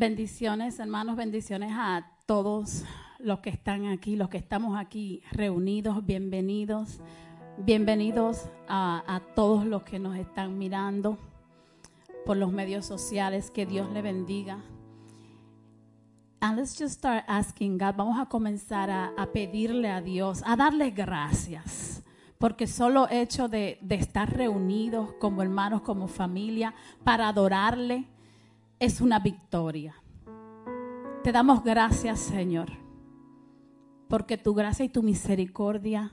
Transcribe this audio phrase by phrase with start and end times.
[0.00, 2.86] Bendiciones, hermanos, bendiciones a todos
[3.18, 7.02] los que están aquí, los que estamos aquí reunidos, bienvenidos,
[7.58, 11.18] bienvenidos a, a todos los que nos están mirando
[12.24, 14.64] por los medios sociales, que Dios le bendiga.
[16.40, 20.56] And let's just start asking God, vamos a comenzar a, a pedirle a Dios, a
[20.56, 22.02] darle gracias
[22.38, 26.72] porque solo hecho de, de, estar reunidos como hermanos, como familia,
[27.04, 28.06] para adorarle,
[28.80, 29.94] es una victoria.
[31.22, 32.70] Te damos gracias, Señor,
[34.08, 36.10] porque tu gracia y tu misericordia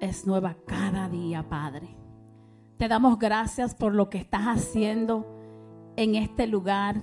[0.00, 1.94] es nueva cada día, Padre.
[2.78, 5.26] Te damos gracias por lo que estás haciendo
[5.96, 7.02] en este lugar,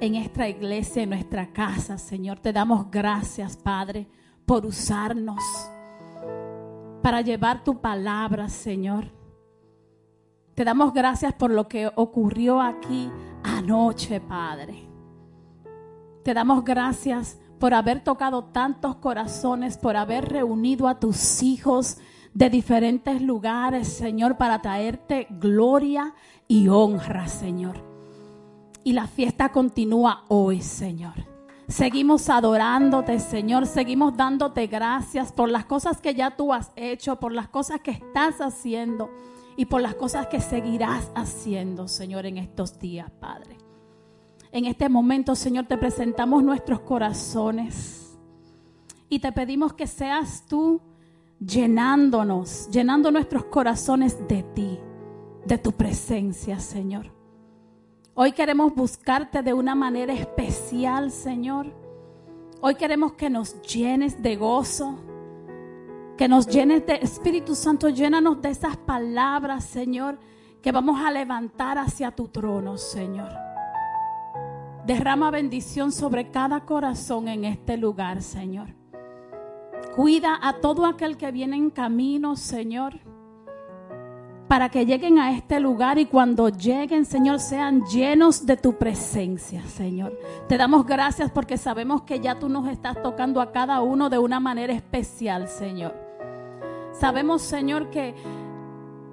[0.00, 2.38] en esta iglesia, en nuestra casa, Señor.
[2.38, 4.06] Te damos gracias, Padre,
[4.46, 5.42] por usarnos
[7.02, 9.06] para llevar tu palabra, Señor.
[10.54, 13.10] Te damos gracias por lo que ocurrió aquí
[13.44, 14.88] anoche, Padre.
[16.24, 21.98] Te damos gracias por haber tocado tantos corazones, por haber reunido a tus hijos
[22.32, 26.14] de diferentes lugares, Señor, para traerte gloria
[26.48, 27.76] y honra, Señor.
[28.82, 31.14] Y la fiesta continúa hoy, Señor.
[31.68, 33.66] Seguimos adorándote, Señor.
[33.66, 37.92] Seguimos dándote gracias por las cosas que ya tú has hecho, por las cosas que
[37.92, 39.10] estás haciendo
[39.56, 43.56] y por las cosas que seguirás haciendo, Señor, en estos días, Padre.
[44.52, 48.16] En este momento, Señor, te presentamos nuestros corazones
[49.08, 50.80] y te pedimos que seas tú
[51.44, 54.78] llenándonos, llenando nuestros corazones de ti,
[55.44, 57.12] de tu presencia, Señor.
[58.14, 61.74] Hoy queremos buscarte de una manera especial, Señor.
[62.60, 64.98] Hoy queremos que nos llenes de gozo,
[66.16, 70.18] que nos llenes de Espíritu Santo, llénanos de esas palabras, Señor,
[70.62, 73.30] que vamos a levantar hacia tu trono, Señor.
[74.86, 78.68] Derrama bendición sobre cada corazón en este lugar, Señor.
[79.96, 83.00] Cuida a todo aquel que viene en camino, Señor,
[84.48, 89.62] para que lleguen a este lugar y cuando lleguen, Señor, sean llenos de tu presencia,
[89.66, 90.18] Señor.
[90.48, 94.18] Te damos gracias porque sabemos que ya tú nos estás tocando a cada uno de
[94.18, 96.03] una manera especial, Señor.
[96.98, 98.14] Sabemos, Señor, que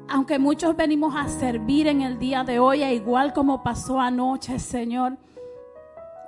[0.08, 4.59] aunque muchos venimos a servir en el día de hoy, e igual como pasó anoche,
[4.59, 5.18] Señor,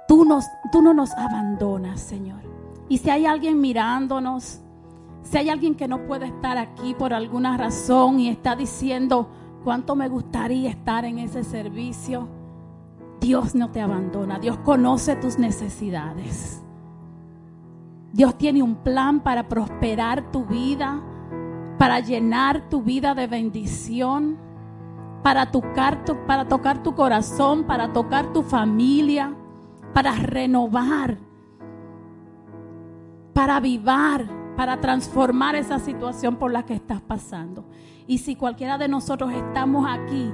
[0.08, 0.28] tú,
[0.72, 2.42] tú no nos abandonas, Señor.
[2.90, 4.62] Y si hay alguien mirándonos,
[5.22, 9.30] si hay alguien que no puede estar aquí por alguna razón y está diciendo
[9.64, 12.28] cuánto me gustaría estar en ese servicio,
[13.20, 14.40] Dios no te abandona.
[14.40, 16.64] Dios conoce tus necesidades.
[18.12, 21.02] Dios tiene un plan para prosperar tu vida,
[21.84, 24.38] para llenar tu vida de bendición,
[25.22, 29.36] para tocar tu, para tocar tu corazón, para tocar tu familia,
[29.94, 31.18] para renovar,
[33.34, 37.66] para avivar, para transformar esa situación por la que estás pasando.
[38.08, 40.32] Y si cualquiera de nosotros estamos aquí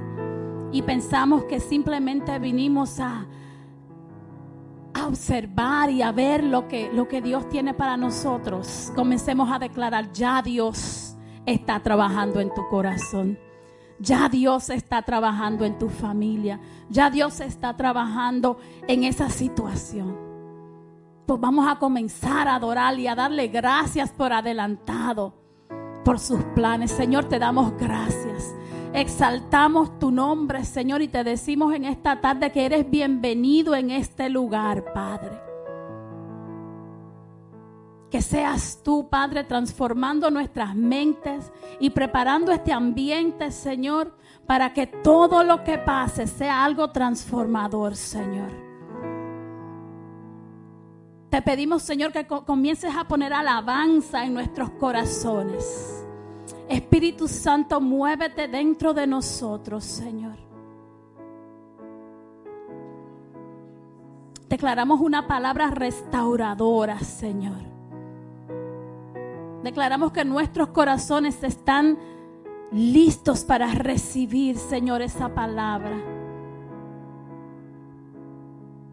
[0.70, 3.26] y pensamos que simplemente vinimos a,
[4.94, 9.58] a observar y a ver lo que, lo que Dios tiene para nosotros, comencemos a
[9.58, 11.09] declarar, ya Dios
[11.52, 13.38] está trabajando en tu corazón.
[13.98, 16.60] Ya Dios está trabajando en tu familia.
[16.88, 20.16] Ya Dios está trabajando en esa situación.
[21.26, 25.34] Pues vamos a comenzar a adorar y a darle gracias por adelantado,
[26.04, 26.90] por sus planes.
[26.90, 28.54] Señor, te damos gracias.
[28.92, 34.28] Exaltamos tu nombre, Señor, y te decimos en esta tarde que eres bienvenido en este
[34.28, 35.49] lugar, Padre.
[38.10, 44.16] Que seas tú, Padre, transformando nuestras mentes y preparando este ambiente, Señor,
[44.46, 48.50] para que todo lo que pase sea algo transformador, Señor.
[51.30, 56.04] Te pedimos, Señor, que comiences a poner alabanza en nuestros corazones.
[56.68, 60.36] Espíritu Santo, muévete dentro de nosotros, Señor.
[64.48, 67.69] Declaramos una palabra restauradora, Señor.
[69.62, 71.98] Declaramos que nuestros corazones están
[72.72, 75.96] listos para recibir, Señor, esa palabra.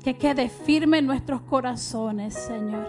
[0.03, 2.85] Que quede firme en nuestros corazones, Señor.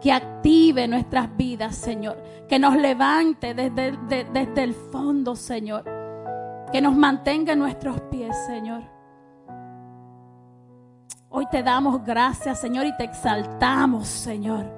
[0.00, 2.22] Que active nuestras vidas, Señor.
[2.48, 3.96] Que nos levante desde,
[4.32, 5.84] desde el fondo, Señor.
[6.72, 8.82] Que nos mantenga en nuestros pies, Señor.
[11.30, 14.77] Hoy te damos gracias, Señor, y te exaltamos, Señor.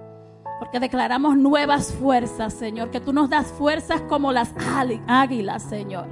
[0.61, 2.91] Porque declaramos nuevas fuerzas, Señor.
[2.91, 4.55] Que tú nos das fuerzas como las
[5.09, 6.07] águilas, Señor.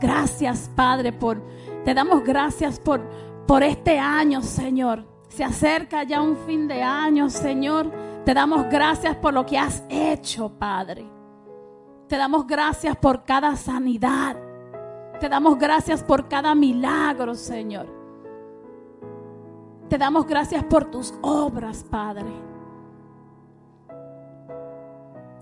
[0.00, 1.40] Gracias, Padre, por
[1.84, 3.02] Te damos gracias por,
[3.46, 5.04] por este año, Señor.
[5.28, 7.92] Se acerca ya un fin de año, Señor.
[8.24, 11.06] Te damos gracias por lo que has hecho, Padre.
[12.08, 14.36] Te damos gracias por cada sanidad.
[15.20, 18.03] Te damos gracias por cada milagro, Señor.
[19.94, 22.26] Te damos gracias por tus obras, Padre.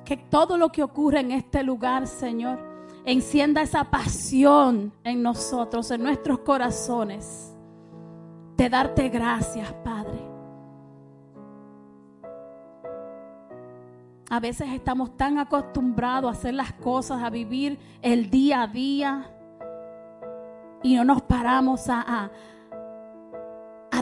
[0.05, 2.59] Que todo lo que ocurre en este lugar, Señor,
[3.07, 7.57] encienda esa pasión en nosotros, en nuestros corazones,
[8.59, 10.21] de darte gracias, Padre.
[14.29, 19.31] A veces estamos tan acostumbrados a hacer las cosas, a vivir el día a día,
[20.83, 22.31] y no nos paramos a, a,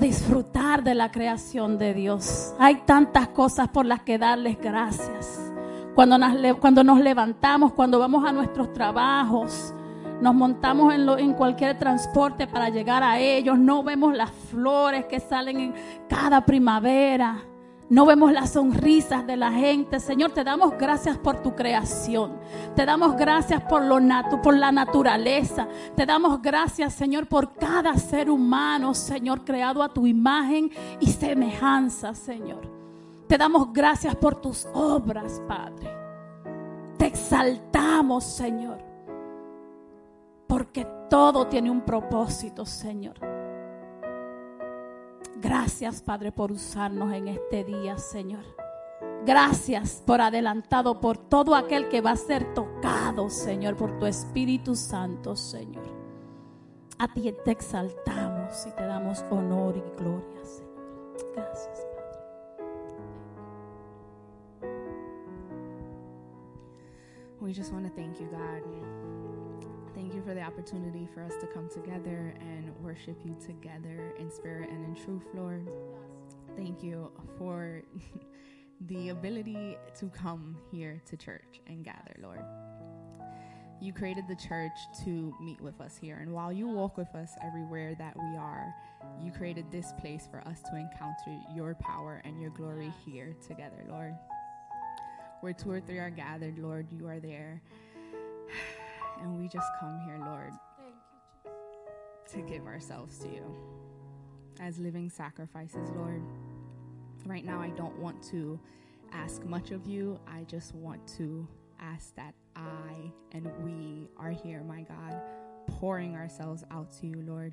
[0.00, 2.55] disfrutar de la creación de Dios.
[2.58, 5.52] Hay tantas cosas por las que darles gracias.
[5.94, 9.75] Cuando nos, cuando nos levantamos, cuando vamos a nuestros trabajos,
[10.20, 15.20] nos montamos en, en, cualquier transporte para llegar a ellos, no vemos las flores que
[15.20, 15.75] salen en
[16.08, 17.50] cada primavera.
[17.91, 19.99] No vemos las sonrisas de la gente.
[19.99, 22.39] Señor, te damos gracias por tu creación.
[22.77, 25.67] Te damos gracias por, la naturaleza.
[25.97, 30.71] Te damos gracias, Señor, por cada ser humano, Señor, creado a tu imagen
[31.01, 32.61] y semejanza, Señor.
[33.27, 35.93] Te damos gracias por tus obras, Padre.
[36.97, 38.79] Te exaltamos, Señor.
[40.47, 43.40] Porque todo tiene un propósito, Señor.
[45.41, 48.45] Gracias, Padre, por usarnos en este día, Señor.
[49.25, 54.75] Gracias por adelantado, por todo aquel que va a ser tocado, Señor, por tu Espíritu
[54.75, 55.85] Santo, Señor.
[56.99, 60.71] A ti te exaltamos y te damos honor y gloria, Señor.
[61.35, 62.01] Gracias, Padre.
[67.41, 69.00] We just want to thank you, God.
[70.20, 74.69] You for the opportunity for us to come together and worship you together in spirit
[74.69, 75.67] and in truth, Lord.
[76.56, 77.81] Thank you for
[78.82, 82.44] the ability to come here to church and gather, Lord.
[83.81, 86.19] You created the church to meet with us here.
[86.20, 88.75] And while you walk with us everywhere that we are,
[89.22, 93.87] you created this place for us to encounter your power and your glory here together,
[93.88, 94.14] Lord.
[95.40, 97.62] Where two or three are gathered, Lord, you are there.
[99.20, 100.52] And we just come here, Lord,
[102.32, 103.44] to give ourselves to you
[104.61, 106.22] as living sacrifices, Lord.
[107.26, 108.58] Right now, I don't want to
[109.12, 110.19] ask much of you.
[110.26, 111.46] I just want to
[111.81, 115.20] ask that I and we are here, my God,
[115.78, 117.52] pouring ourselves out to you, Lord.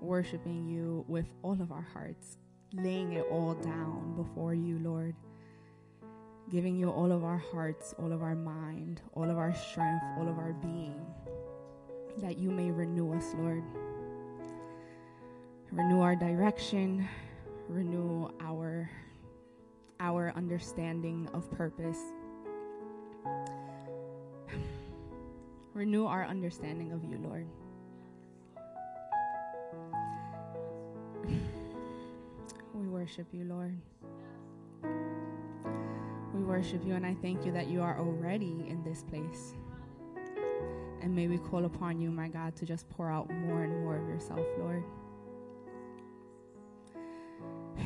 [0.00, 2.38] Worshiping you with all of our hearts,
[2.72, 5.14] laying it all down before you, Lord
[6.50, 10.28] giving you all of our hearts, all of our mind, all of our strength, all
[10.28, 11.04] of our being,
[12.18, 13.64] that you may renew us, Lord.
[15.72, 17.08] Renew our direction,
[17.68, 18.88] renew our
[19.98, 21.98] our understanding of purpose.
[25.74, 27.46] Renew our understanding of you, Lord.
[32.74, 33.76] We worship you, Lord.
[36.46, 39.54] Worship you and I thank you that you are already in this place.
[41.02, 43.96] And may we call upon you, my God, to just pour out more and more
[43.96, 44.84] of yourself, Lord.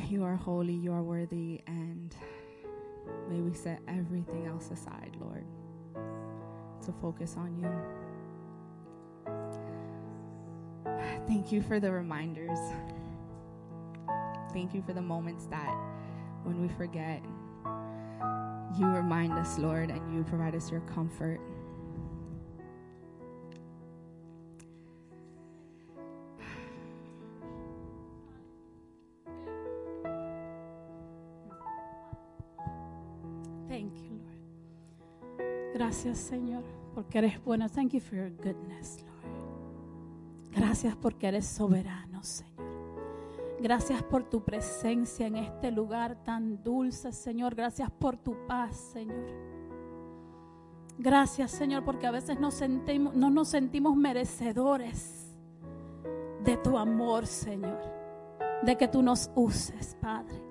[0.07, 2.15] You are holy, you are worthy, and
[3.29, 5.45] may we set everything else aside, Lord,
[6.85, 7.71] to focus on you.
[11.27, 12.59] Thank you for the reminders.
[14.53, 15.75] Thank you for the moments that
[16.43, 17.23] when we forget
[18.77, 21.39] you remind us, Lord, and you provide us your comfort.
[33.67, 35.73] Thank you, Lord.
[35.73, 36.63] Gracias, Señor,
[36.93, 37.67] porque eres bueno.
[37.69, 39.11] Thank you for your goodness, Lord.
[40.53, 42.50] Gracias porque eres soberano, Señor.
[43.61, 47.53] Gracias por tu presencia en este lugar tan dulce, Señor.
[47.53, 49.27] Gracias por tu paz, Señor.
[50.97, 55.37] Gracias, Señor, porque a veces no nos sentimos merecedores
[56.43, 57.79] de tu amor, Señor.
[58.63, 60.41] De que tú nos uses, Padre.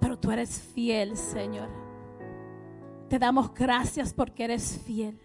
[0.00, 1.68] Pero tú eres fiel, Señor.
[3.08, 5.16] Te damos gracias porque eres fiel.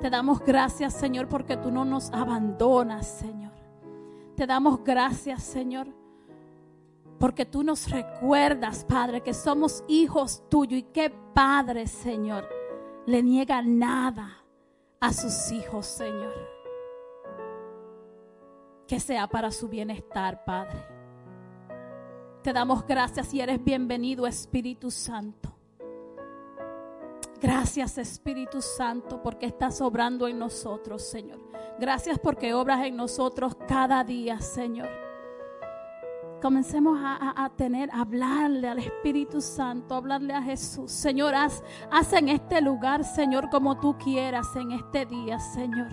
[0.00, 3.47] Te damos gracias, Señor, porque tú no nos abandonas, Señor.
[4.38, 5.88] Te damos gracias, Señor,
[7.18, 12.48] porque tú nos recuerdas, Padre, que somos hijos tuyos y que Padre, Señor,
[13.04, 14.44] le niega nada
[15.00, 16.32] a sus hijos, Señor.
[18.86, 20.86] Que sea para su bienestar, Padre.
[22.40, 25.52] Te damos gracias y eres bienvenido, Espíritu Santo.
[27.40, 31.47] Gracias Espíritu Santo porque estás obrando en nosotros, Señor.
[31.78, 34.88] Gracias porque obras en nosotros cada día, Señor.
[36.42, 40.90] Comencemos a, tener, a hablarle al Espíritu Santo, a hablarle a Jesús.
[40.90, 41.62] Señor, haz,
[42.12, 45.88] en este lugar, Señor, como tú quieras en este día, Señor.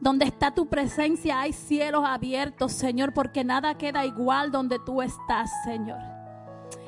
[0.00, 5.50] Donde está tu presencia hay cielos abiertos, Señor, porque nada queda igual donde tú estás,
[5.64, 6.14] Señor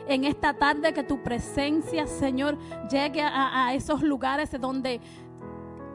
[0.08, 2.56] en esta tarde que tu presencia, Señor,
[2.88, 5.00] llegue a, esos lugares donde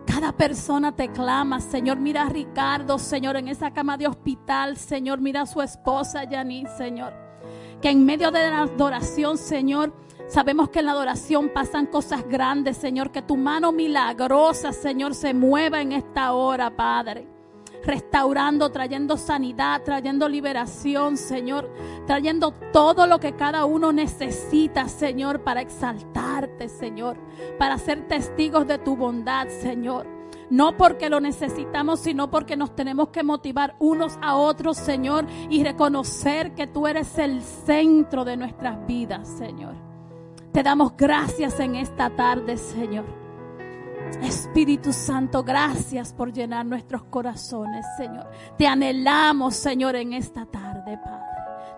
[0.05, 1.98] cada persona te clama, Señor.
[1.98, 5.20] Mira a Ricardo, Señor, en esa cama de hospital, Señor.
[5.22, 7.13] Mira a su esposa, Yanis, Señor.
[7.81, 9.93] Que en medio de la adoración, Señor,
[10.27, 13.12] sabemos que en la adoración pasan cosas grandes, Señor.
[13.12, 17.40] Que tu mano milagrosa, Señor, se mueva en esta hora, Padre
[17.83, 21.71] restaurando, trayendo sanidad, trayendo liberación, Señor,
[22.05, 27.17] trayendo todo lo que cada uno necesita, Señor, para exaltarte, Señor,
[27.57, 30.07] para ser testigos de tu bondad, Señor.
[30.50, 35.63] No porque lo necesitamos, sino porque nos tenemos que motivar unos a otros, Señor, y
[35.63, 39.75] reconocer que tú eres el centro de nuestras vidas, Señor.
[40.51, 43.20] Te damos gracias en esta tarde, Señor.
[44.22, 48.29] Espíritu Santo, gracias por llenar nuestros corazones, Señor.
[48.58, 51.25] Te anhelamos, Señor, en esta tarde, Padre.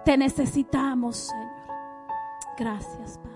[0.03, 1.53] Te necesitamos, Señor.
[2.57, 3.32] Gracias, Padre.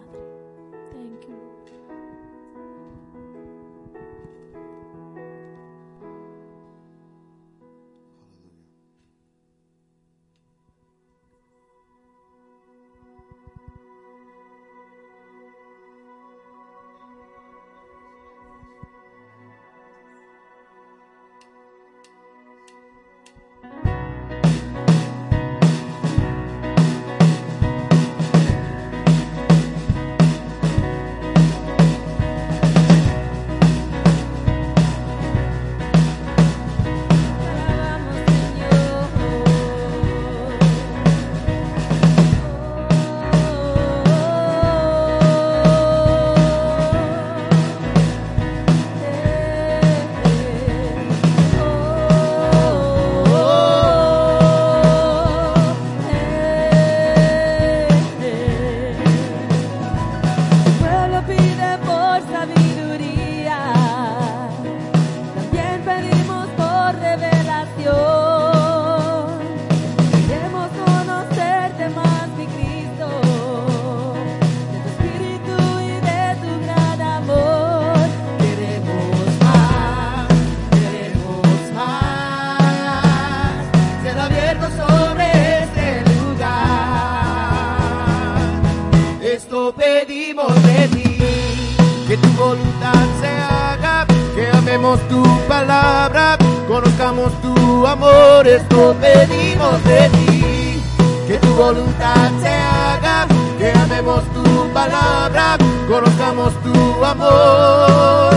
[98.48, 100.82] Esto pedimos de ti
[101.28, 103.28] que tu voluntad se haga,
[103.60, 105.58] que amemos tu palabra,
[105.90, 108.34] conozcamos tu amor.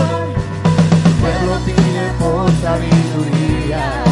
[1.21, 4.03] Pueblo pide por sabiduría,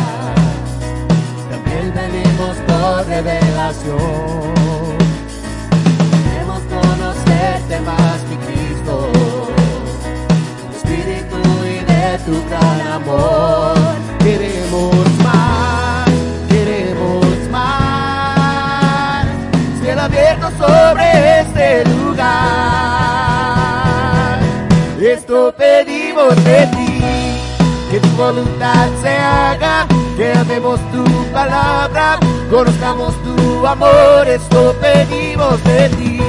[1.52, 3.98] también pedimos por revelación.
[6.24, 9.12] Queremos conocerte más, mi Cristo,
[10.74, 13.69] espíritu y de tu gran amor.
[27.90, 32.20] que tu voluntad se haga, que amemos tu palabra,
[32.52, 36.20] conozcamos tu amor, esto pedimos de ti,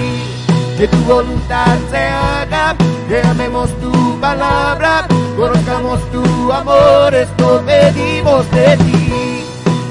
[0.78, 2.76] que tu voluntad se haga,
[3.08, 9.44] que amemos tu palabra, conozcamos tu amor, esto pedimos de ti,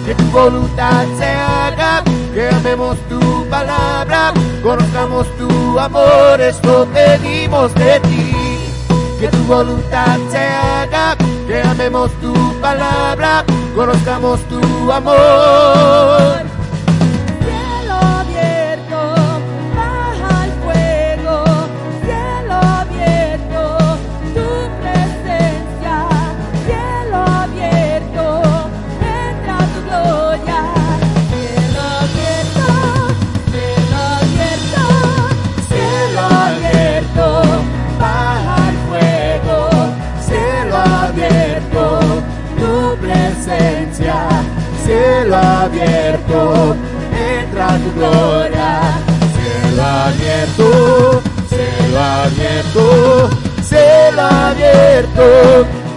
[0.06, 2.03] que tu voluntad se haga,
[2.34, 8.29] que amemos tu palabra, conozcamos tu amor, esto pedimos de ti
[9.50, 13.44] voluntad se haga, que amemos tu palabra,
[13.75, 16.49] conozcamos tu amor.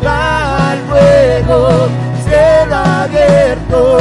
[0.07, 1.89] Al fuego,
[2.25, 3.99] cielo abierto,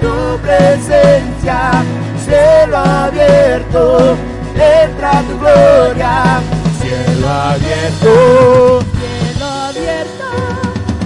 [0.00, 1.84] tu presencia,
[2.24, 4.16] cielo abierto,
[4.54, 6.40] entra tu gloria,
[6.80, 10.28] cielo abierto, cielo abierto,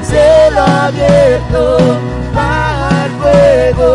[0.09, 1.79] cielo abierto,
[2.35, 3.91] al fuego,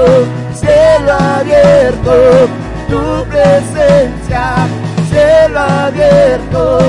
[0.53, 2.13] cielo abierto,
[2.87, 4.67] tu presencia,
[5.09, 6.79] cielo abierto,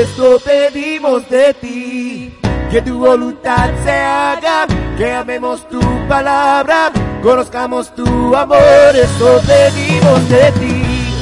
[0.00, 2.38] esto pedimos de ti,
[2.70, 4.66] que tu voluntad se haga,
[4.96, 6.92] que amemos tu palabra,
[7.22, 11.14] conozcamos tu amor, esto pedimos de ti,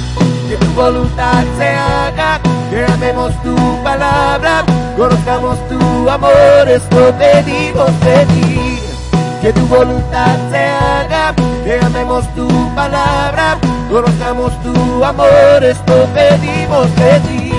[0.49, 4.65] que tu voluntad se haga, que amemos tu palabra,
[4.97, 8.79] conozcamos tu amor, esto pedimos de ti,
[9.41, 11.35] que tu voluntad se haga,
[11.65, 13.59] que amemos tu palabra,
[13.91, 17.53] conozcamos tu amor, esto pedimos de ti,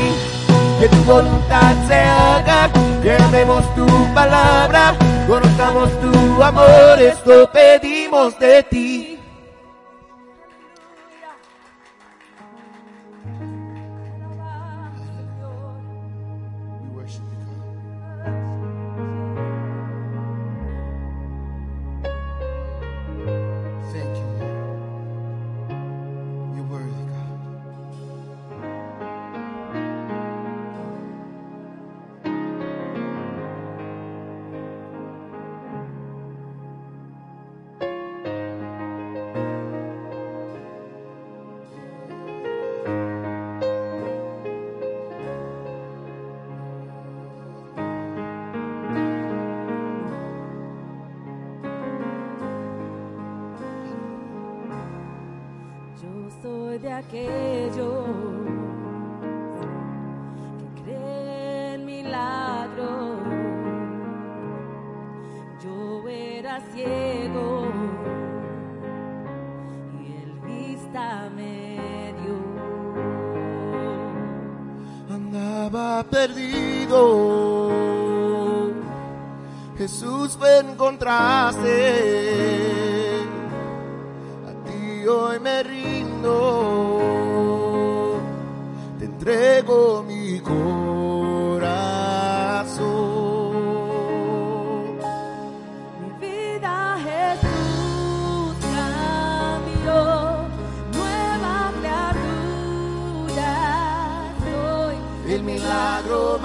[0.79, 2.69] que tu voluntad se haga,
[3.01, 4.95] que amemos tu palabra,
[5.27, 9.08] conozcamos tu amor, esto pedimos de ti.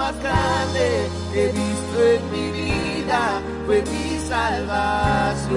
[0.05, 3.21] Más grande que he visto en mi vida
[3.65, 5.55] fue mi salvación.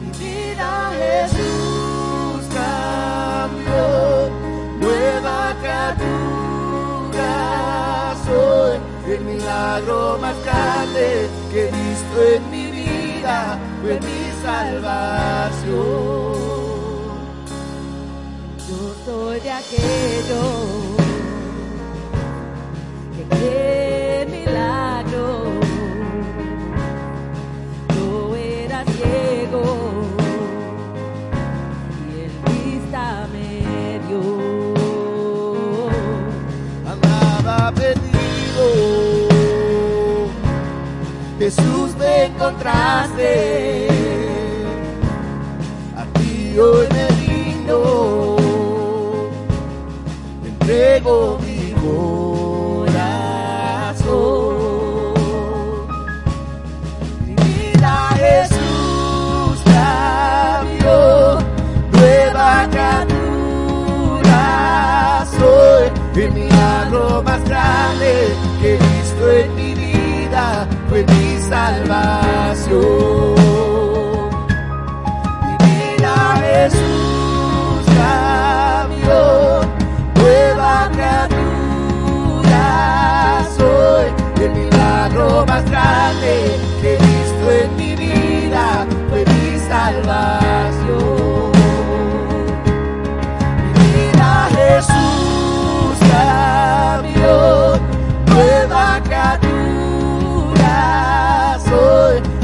[0.00, 3.84] Mi vida Jesús cambió,
[4.80, 7.32] nueva criatura
[8.26, 8.76] soy.
[9.14, 11.06] El milagro más grande
[11.50, 13.36] que he visto en mi vida
[13.80, 15.82] fue mi salvación.
[18.68, 20.91] Yo soy de aquellos
[41.42, 43.88] Jesús me encontraste.
[45.96, 48.36] A ti hoy me rindo.
[50.46, 51.41] Entrego
[66.14, 72.82] El milagro más grande que he visto en mi vida fue mi salvación.
[75.42, 79.62] Mi vida Jesús cambió,
[80.16, 82.68] nueva criatura
[83.56, 84.06] soy.
[84.44, 91.21] El milagro más grande que he visto en mi vida fue mi salvación.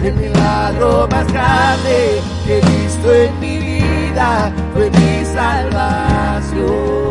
[0.08, 7.07] El milagro más grande que he visto en mi vida fue mi salvación.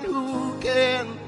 [0.00, 1.18] One who can.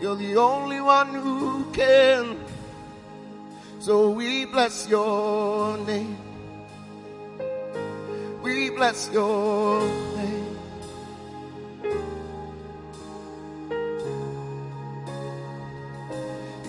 [0.00, 2.38] You're the only one who can.
[3.78, 6.16] So we bless your name.
[8.42, 9.80] We bless your
[10.16, 10.58] name.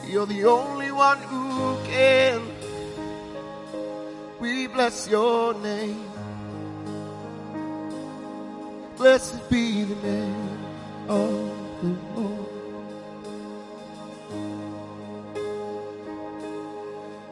[0.08, 2.46] You're the only one who can.
[4.73, 6.10] Bless your name.
[8.97, 10.60] Blessed be the name
[11.10, 11.51] of
[11.82, 12.47] the Lord.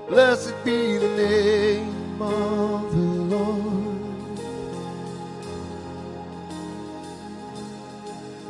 [0.07, 2.97] Blessed be the name of the
[3.35, 3.95] Lord.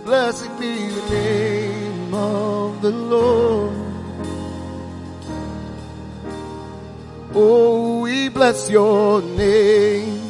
[0.05, 3.73] Blessed be the name of the Lord.
[7.33, 7.84] Oh,
[8.35, 10.21] bless your name.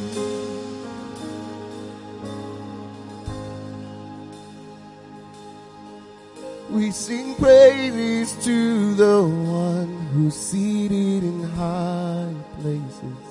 [6.70, 13.22] We sing praises to the one who's seated in high places.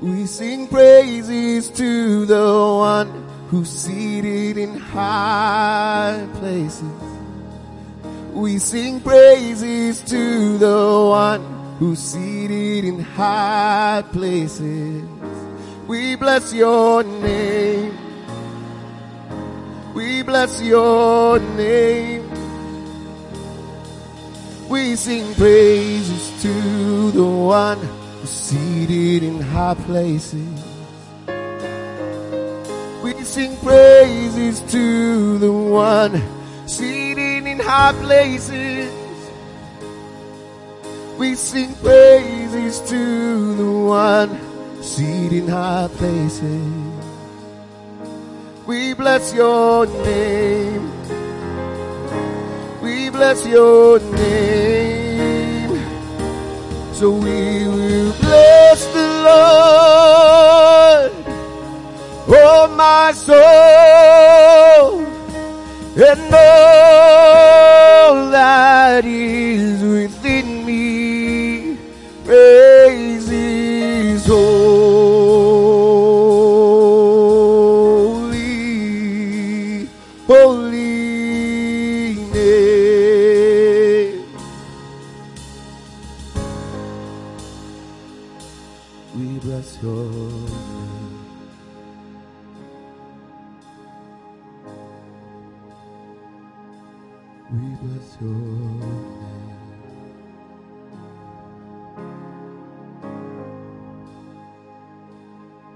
[0.00, 2.52] We sing praises to the
[2.88, 7.00] one who's seated in high places.
[8.32, 15.04] We sing praises to the one who's seated in high places.
[15.86, 17.98] We bless your name.
[19.94, 22.30] We bless your name.
[24.68, 30.64] We sing praises to the one who's seated in high places.
[33.02, 36.22] We sing praises to the one
[36.66, 39.03] seated in high places.
[41.18, 46.94] We sing praises to the one seated in high places.
[48.66, 50.90] We bless your name.
[52.82, 55.04] We bless your name.
[56.94, 61.12] So we will bless the Lord,
[62.28, 63.34] oh my soul,
[65.96, 70.53] and all that is within
[72.26, 72.34] me.
[73.24, 74.28] Praise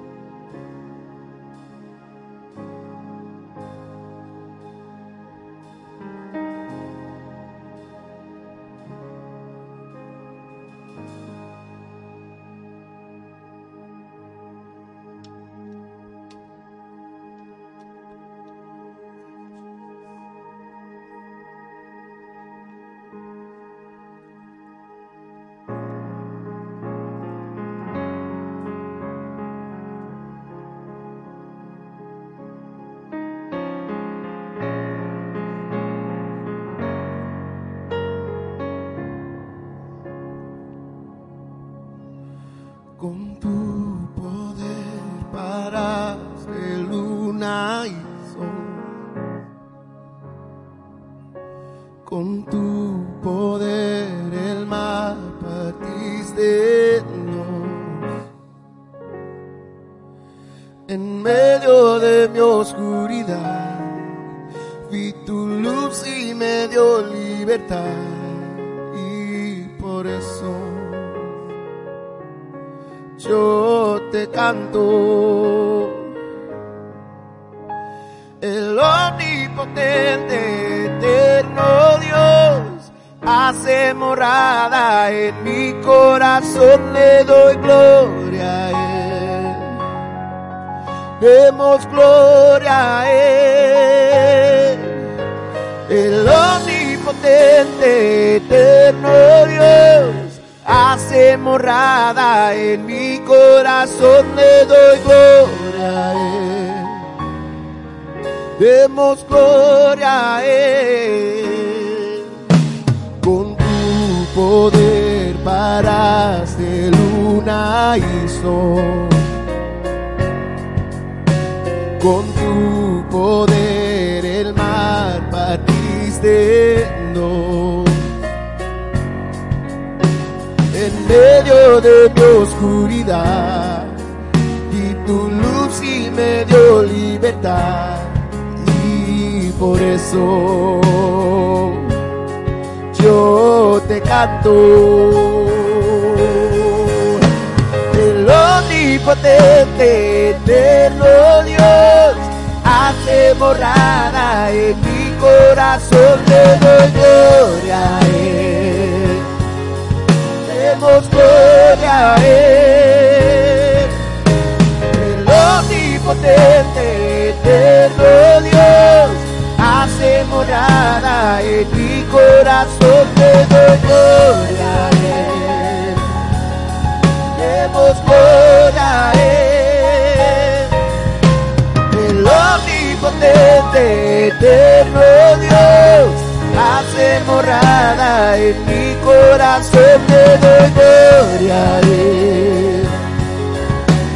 [184.27, 185.01] eterno
[185.39, 186.09] Dios,
[186.57, 192.87] hace morada en mi corazón, te doy gloria a Él.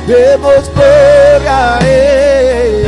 [0.08, 2.79] Demos gloria a Él.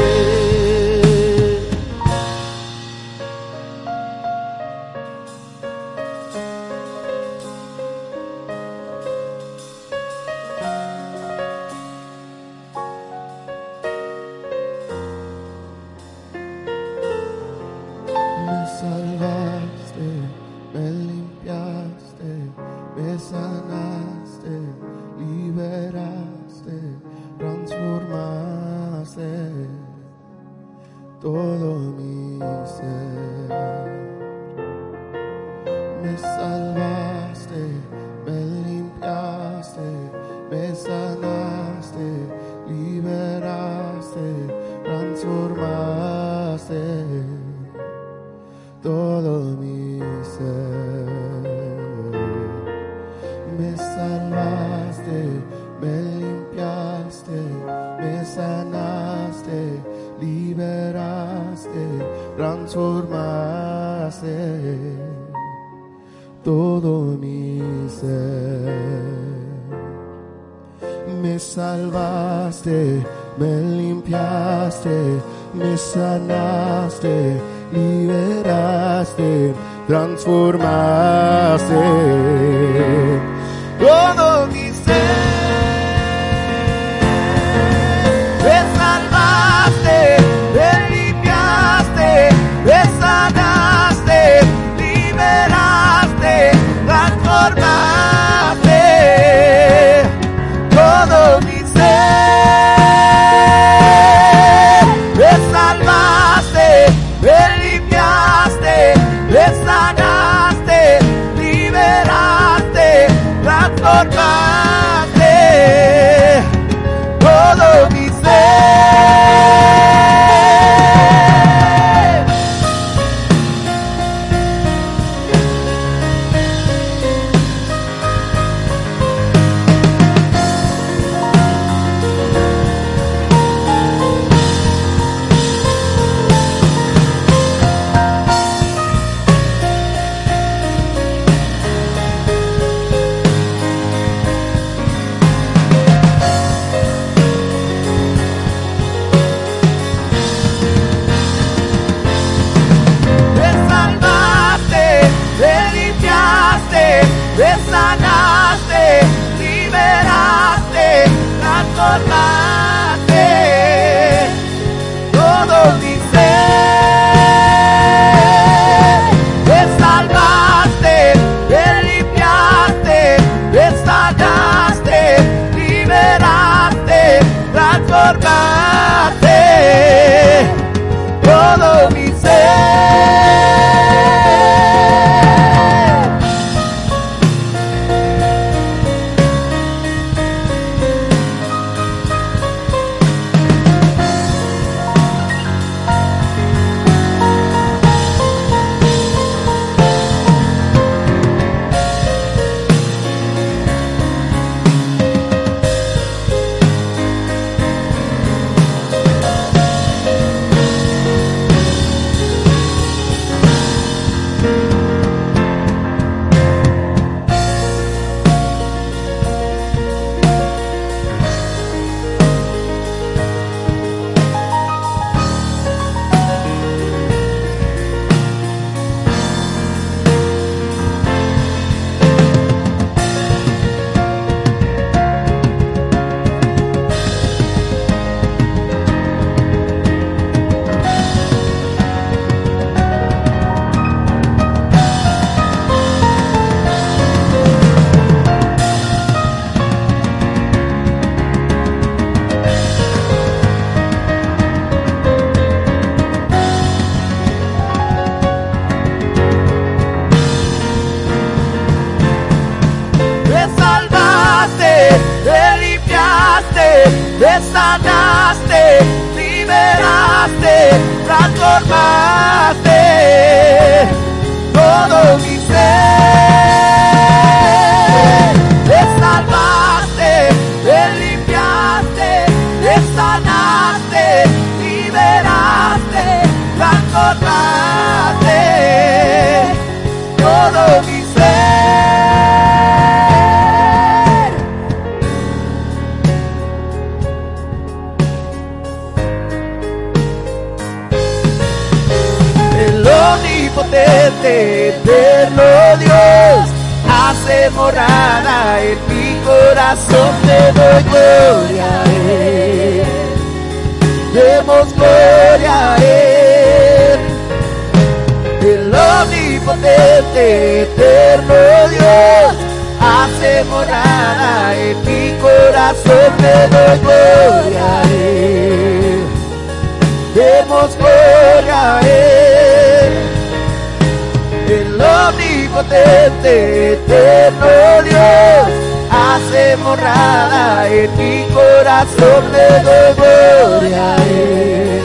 [339.58, 344.82] morada en mi corazón le doy gloria a Él.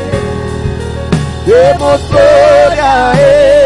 [1.46, 3.65] Demos gloria a Él.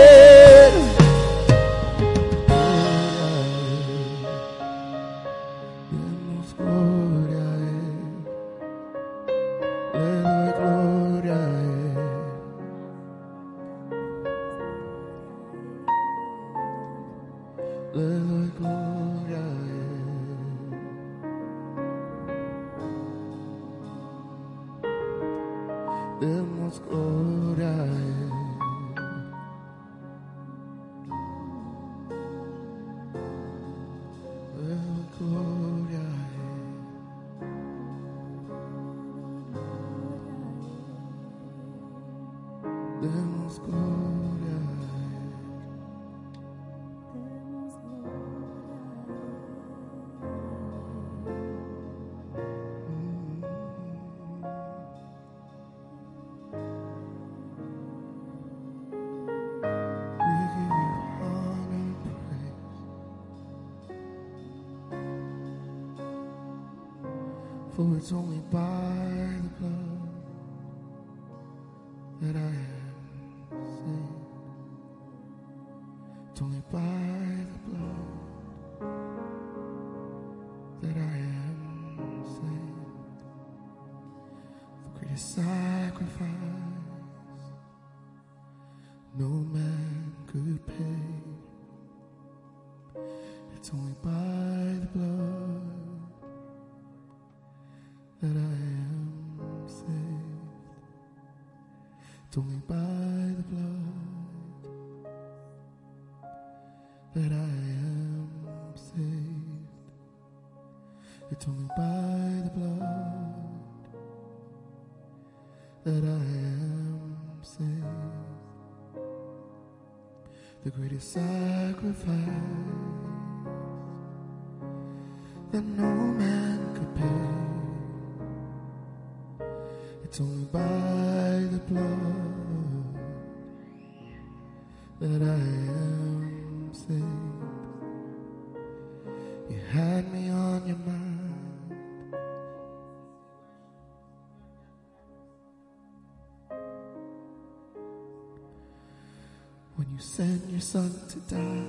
[150.70, 151.64] son to die.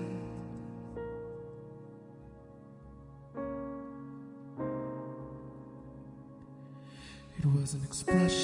[7.39, 8.40] It was an expression.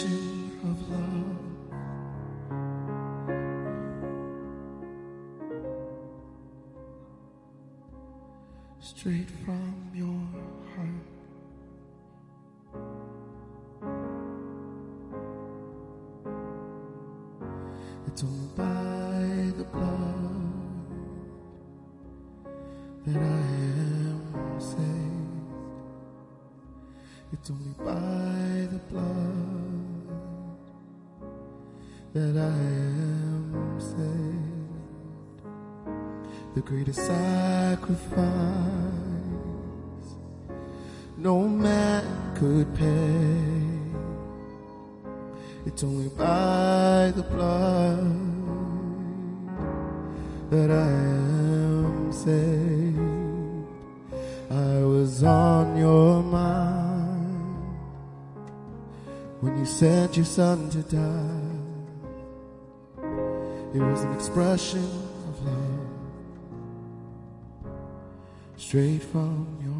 [45.78, 47.99] It's only by the blood
[50.49, 52.97] that I am saved.
[54.49, 57.78] I was on your mind
[59.41, 61.45] when you sent your son to die.
[63.75, 64.84] It was an expression
[65.30, 65.89] of love
[68.55, 69.76] straight from your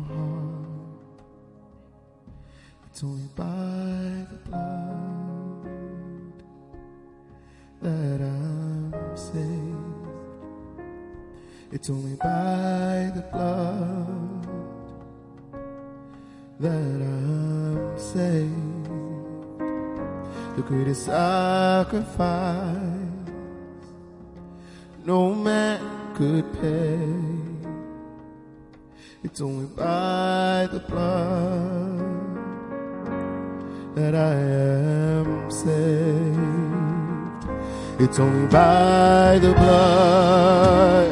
[38.50, 41.12] by the blood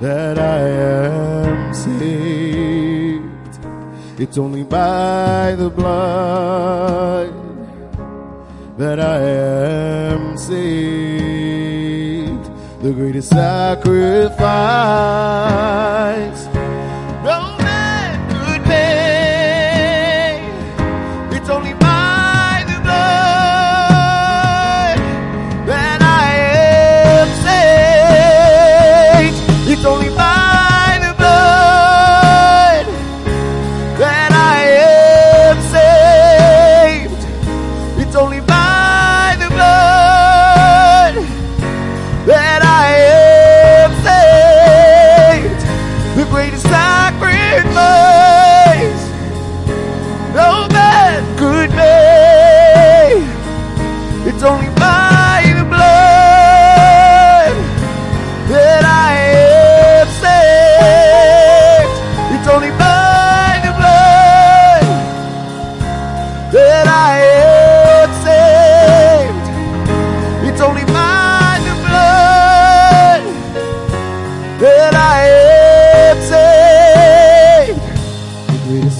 [0.00, 3.24] that I am saved.
[4.20, 7.32] It's only by the blood
[8.78, 10.58] that I am saved.
[12.82, 14.38] The greatest sacrifice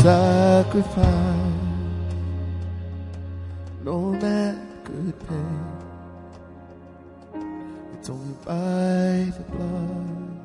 [0.02, 1.58] sacrifice
[3.82, 5.34] no man could pay.
[7.94, 10.38] It's only by the blood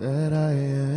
[0.00, 0.89] that I am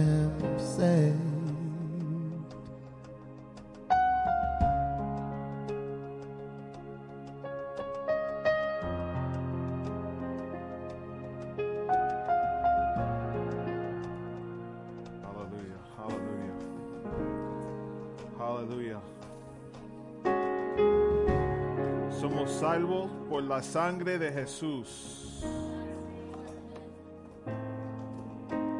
[23.63, 25.43] sangre de Jesús.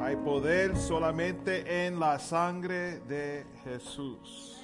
[0.02, 4.62] Hay poder solamente en la sangre de Jesús.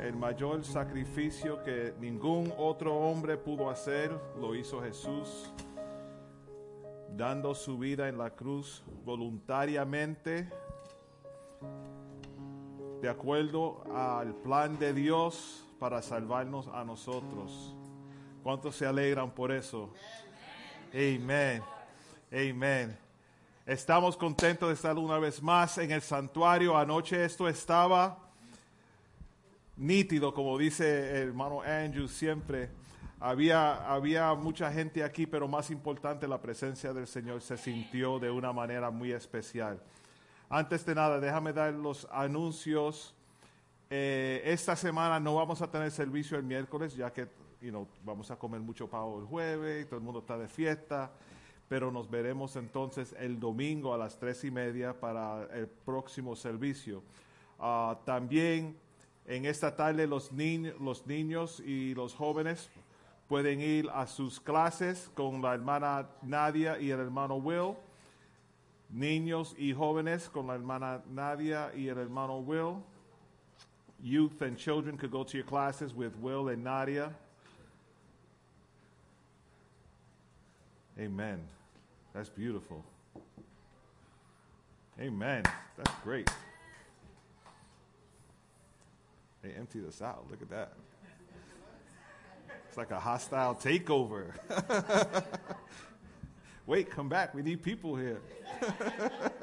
[0.00, 4.10] El mayor sacrificio que ningún otro hombre pudo hacer
[4.40, 5.52] lo hizo Jesús
[7.16, 10.48] dando su vida en la cruz voluntariamente,
[13.02, 17.74] de acuerdo al plan de Dios para salvarnos a nosotros.
[18.44, 19.92] ¿Cuántos se alegran por eso?
[20.94, 21.60] Amén.
[22.30, 22.96] Amén.
[23.66, 26.78] Estamos contentos de estar una vez más en el santuario.
[26.78, 28.16] Anoche esto estaba
[29.76, 32.70] nítido, como dice el hermano Andrew siempre.
[33.18, 38.30] Había, había mucha gente aquí, pero más importante, la presencia del Señor se sintió de
[38.30, 39.82] una manera muy especial.
[40.54, 43.14] Antes de nada, déjame dar los anuncios.
[43.88, 47.26] Eh, esta semana no vamos a tener servicio el miércoles, ya que
[47.62, 50.48] you know, vamos a comer mucho pavo el jueves, y todo el mundo está de
[50.48, 51.10] fiesta,
[51.70, 57.02] pero nos veremos entonces el domingo a las tres y media para el próximo servicio.
[57.58, 58.76] Ah, también
[59.24, 62.68] en esta tarde los, niños los niños y los jóvenes
[63.26, 67.74] pueden ir a sus clases con la hermana Nadia y el hermano Will.
[68.94, 72.82] Niños y jóvenes con la hermana Nadia y el hermano Will.
[74.02, 77.12] Youth and children could go to your classes with Will and Nadia.
[80.98, 81.40] Amen.
[82.12, 82.84] That's beautiful.
[85.00, 85.44] Amen.
[85.76, 86.30] That's great.
[89.42, 90.26] They emptied us out.
[90.30, 90.72] Look at that.
[92.68, 94.32] It's like a hostile takeover.
[96.66, 97.34] Wait, come back.
[97.34, 98.20] We need people here.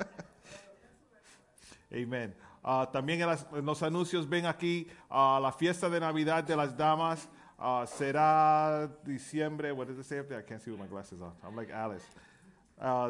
[1.94, 2.34] Amen.
[2.64, 6.56] Ah, también en, las- en los anuncios ven aquí ah, la fiesta de Navidad de
[6.56, 7.28] las damas.
[7.58, 9.72] ah, será diciembre.
[9.72, 10.40] What does it say up there?
[10.40, 11.34] I can't see with my glasses on.
[11.44, 12.06] I'm like Alice.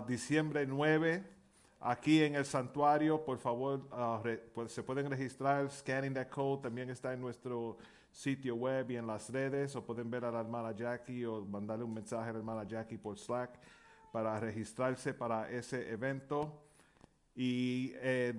[0.07, 1.23] Diciembre 9
[1.81, 3.81] aquí en el santuario, por favor,
[4.23, 7.77] re- pues, se pueden registrar, scanning that code, también está en nuestro
[8.11, 11.83] sitio web y en las redes, o pueden ver a la hermana Jackie o mandarle
[11.85, 13.51] un mensaje a la hermana Jackie por Slack
[14.11, 16.63] para registrarse para ese evento.
[17.35, 18.33] Y eh,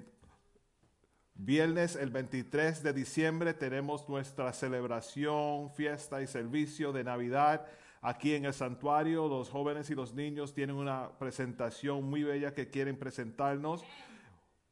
[1.35, 7.67] viernes, el 23 de diciembre, tenemos nuestra celebración, fiesta y servicio de Navidad.
[8.03, 12.69] Aquí en el santuario, los jóvenes y los niños tienen una presentación muy bella que
[12.69, 13.85] quieren presentarnos.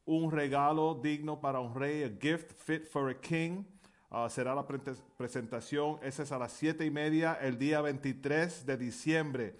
[0.05, 3.63] Un regalo digno para un rey, a gift fit for a king.
[4.11, 8.75] Ah, será la presentación, esa es a las siete y media, el día 23 de
[8.75, 9.55] diciembre.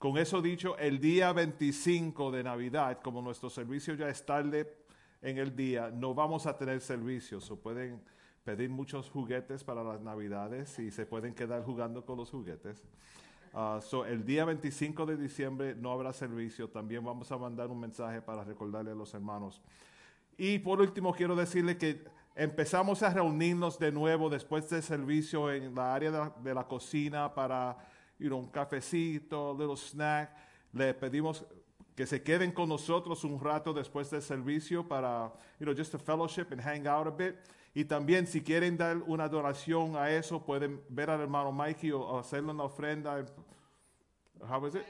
[0.00, 4.74] Con eso dicho, el día 25 de Navidad, como nuestro servicio ya es tarde
[5.20, 7.50] en el día, no vamos a tener servicios.
[7.50, 8.00] O pueden
[8.42, 12.82] pedir muchos juguetes para las Navidades y se pueden quedar jugando con los juguetes.
[13.52, 16.70] Ah, so, el día 25 de diciembre no habrá servicio.
[16.70, 19.60] También vamos a mandar un mensaje para recordarle a los hermanos.
[20.38, 22.02] Y por último, quiero decirle que
[22.34, 26.66] empezamos a reunirnos de nuevo después del servicio en la área de la, de la
[26.66, 27.76] cocina para
[28.20, 30.30] you un cafecito, little snack.
[30.72, 31.44] Le pedimos
[31.96, 35.98] que se queden con nosotros un rato después del servicio para, you know, just a
[35.98, 37.36] fellowship and hang out a bit.
[37.74, 42.22] Y también si quieren dar una donación a eso, pueden ver al hermano Mikey o,
[42.32, 43.24] en la ofrenda.
[44.48, 44.84] How was it?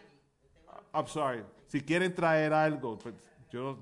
[0.93, 1.43] I'm sorry.
[1.67, 3.15] Si quieren traer algo, pues,
[3.51, 3.79] yo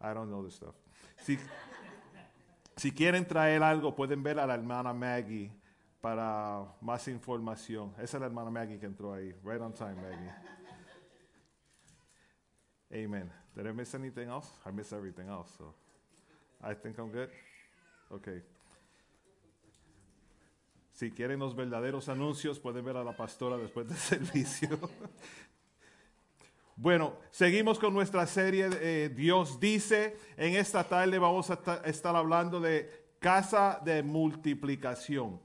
[0.00, 0.74] I don't know this stuff.
[1.22, 1.38] Si,
[2.76, 5.50] si quieren traer algo, pueden ver a la hermana Maggie
[6.04, 7.94] para más información.
[7.96, 9.32] Esa es la hermana Maggie que entró ahí.
[9.42, 10.30] Right on time, Maggie.
[12.92, 13.32] Amen.
[13.56, 14.48] Did I miss anything else?
[14.66, 15.74] I miss everything else, so
[16.62, 17.30] I think I'm good.
[18.10, 18.42] Okay.
[20.92, 24.78] Si quieren los verdaderos anuncios, pueden ver a la pastora después del servicio.
[26.76, 30.18] Bueno, seguimos con nuestra serie eh, Dios dice.
[30.36, 35.40] En esta tarde vamos a ta- estar hablando de casa de multiplicación.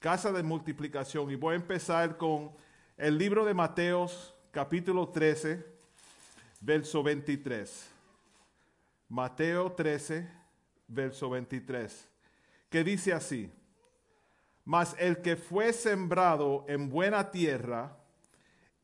[0.00, 1.30] Casa de multiplicación.
[1.30, 2.52] Y voy a empezar con
[2.96, 5.62] el libro de Mateos, capítulo 13,
[6.62, 7.90] verso 23.
[9.10, 10.26] Mateo 13,
[10.88, 12.08] verso 23.
[12.70, 13.52] Que dice así.
[14.64, 17.94] Mas el que fue sembrado en buena tierra,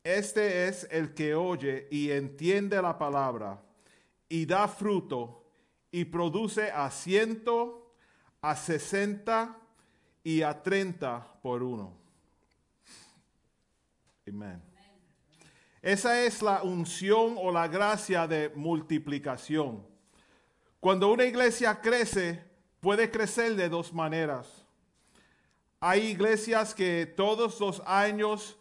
[0.04, 3.62] este es el que oye y entiende la palabra
[4.28, 5.46] y da fruto
[5.90, 7.94] y produce a ciento,
[8.42, 9.62] a sesenta
[10.26, 11.96] y a treinta por uno.
[14.26, 14.60] Amén.
[15.80, 19.86] Esa es la unción o la gracia de multiplicación.
[20.80, 22.42] Cuando una iglesia crece,
[22.80, 24.66] puede crecer de dos maneras.
[25.78, 28.58] Hay iglesias que todos los años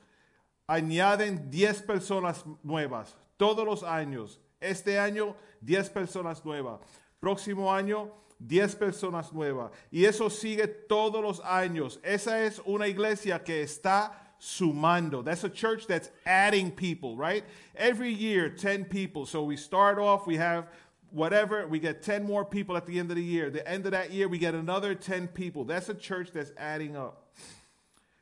[0.67, 4.39] añaden 10 personas nuevas, todos los años.
[4.59, 6.79] Este año 10 personas nuevas.
[7.19, 9.71] Próximo año 10 personas nuevas.
[9.91, 11.99] Y eso sigue todos los años.
[12.03, 15.23] Esa es una iglesia que está sumando.
[15.23, 17.43] That's a church that's adding people, right?
[17.75, 19.25] Every year 10 people.
[19.25, 20.67] So we start off, we have
[21.11, 23.49] whatever, we get 10 more people at the end of the year.
[23.49, 25.63] The end of that year, we get another 10 people.
[25.63, 27.21] That's a church that's adding up.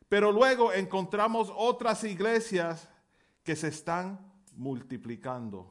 [0.09, 2.87] Pero luego encontramos otras iglesias
[3.43, 4.19] que se están
[4.55, 5.65] multiplicando.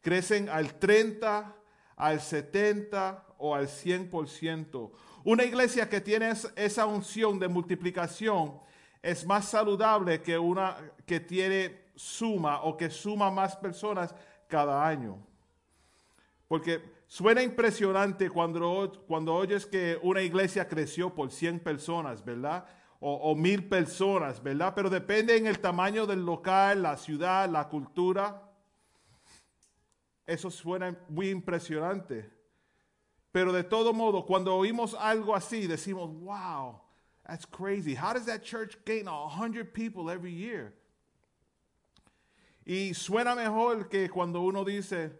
[0.00, 1.54] Crecen al 30,
[1.98, 4.92] al 70 o al 100%.
[5.24, 8.58] Una iglesia que tiene es- esa unción de multiplicación
[9.02, 14.14] es más saludable que una que tiene suma o que suma más personas
[14.48, 15.18] cada año.
[16.46, 22.64] Porque suena impresionante cuando, cuando oyes que una iglesia creció por 100 personas, ¿verdad?
[23.00, 24.72] O, o mil personas, ¿verdad?
[24.74, 28.47] Pero depende en el tamaño del local, la ciudad, la cultura.
[30.28, 32.30] Eso suena muy impresionante.
[33.32, 36.78] Pero de todo modo, cuando oímos algo así, decimos, wow,
[37.26, 37.94] that's crazy.
[37.94, 40.74] How does that church gain a hundred people every year?
[42.66, 45.12] Y suena mejor que cuando uno dice,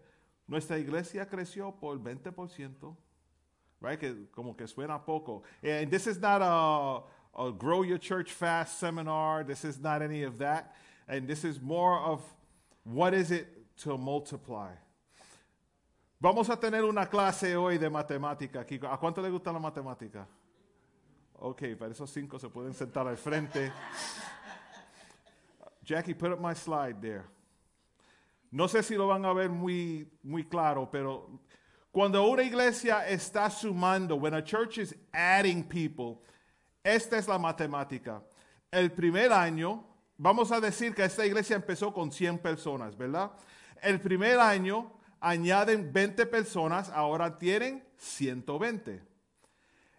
[0.47, 2.95] nuestra iglesia creció por 20%,
[3.81, 3.99] right?
[3.99, 5.43] Que como que suena poco.
[5.63, 9.45] And this is not a grow your church fast seminar.
[9.45, 10.75] This is not any of that.
[11.07, 12.21] And this is more of
[12.85, 13.47] what is it
[13.79, 14.73] to multiply.
[16.21, 18.81] Vamos a tener una clase hoy de matemática aquí.
[18.91, 20.27] ¿A cuánto le gusta la matemática?
[21.35, 23.73] Ok, para esos cinco se pueden sentar al frente.
[25.85, 27.23] Jackie, put up my slide there.
[28.51, 31.39] No sé si lo van a ver muy, muy claro, pero
[31.93, 36.21] cuando una iglesia está sumando, when a church is adding people,
[36.83, 38.25] esta es la matemática.
[38.73, 39.85] El primer año,
[40.17, 43.31] vamos a decir que esta iglesia empezó con 100 personas, ¿verdad?
[43.81, 49.03] El primer año añaden 20 personas, ahora tienen 120.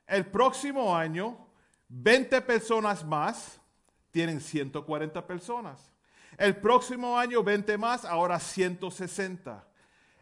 [0.07, 1.37] El próximo año,
[1.89, 3.59] 20 personas más,
[4.11, 5.91] tienen 140 personas.
[6.37, 9.65] El próximo año, 20 más, ahora 160.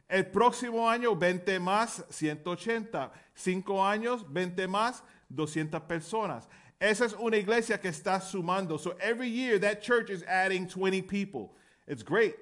[0.09, 3.11] El próximo año, 20 más, 180.
[3.33, 6.47] Cinco años, 20 más, 200 personas.
[6.79, 8.77] Esa es una iglesia que está sumando.
[8.77, 11.55] So every year that church is adding 20 people.
[11.87, 12.35] It's great.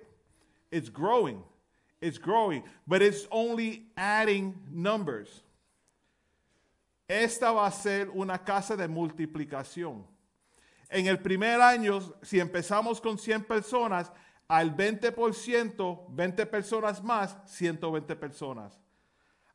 [0.72, 1.44] It's growing.
[2.06, 2.64] It's growing.
[2.86, 5.42] But it's only adding numbers.
[7.08, 10.06] Esta va a ser una casa de multiplicación.
[10.90, 14.12] En el primer año, si empezamos con 100 personas,
[14.48, 18.80] al 20%, 20 personas más, 120 personas.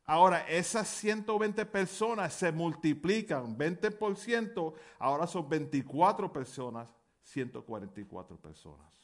[0.05, 6.89] Ahora, esas 120 personas se multiplican, 20%, ahora son 24 personas,
[7.23, 9.00] 144 personas.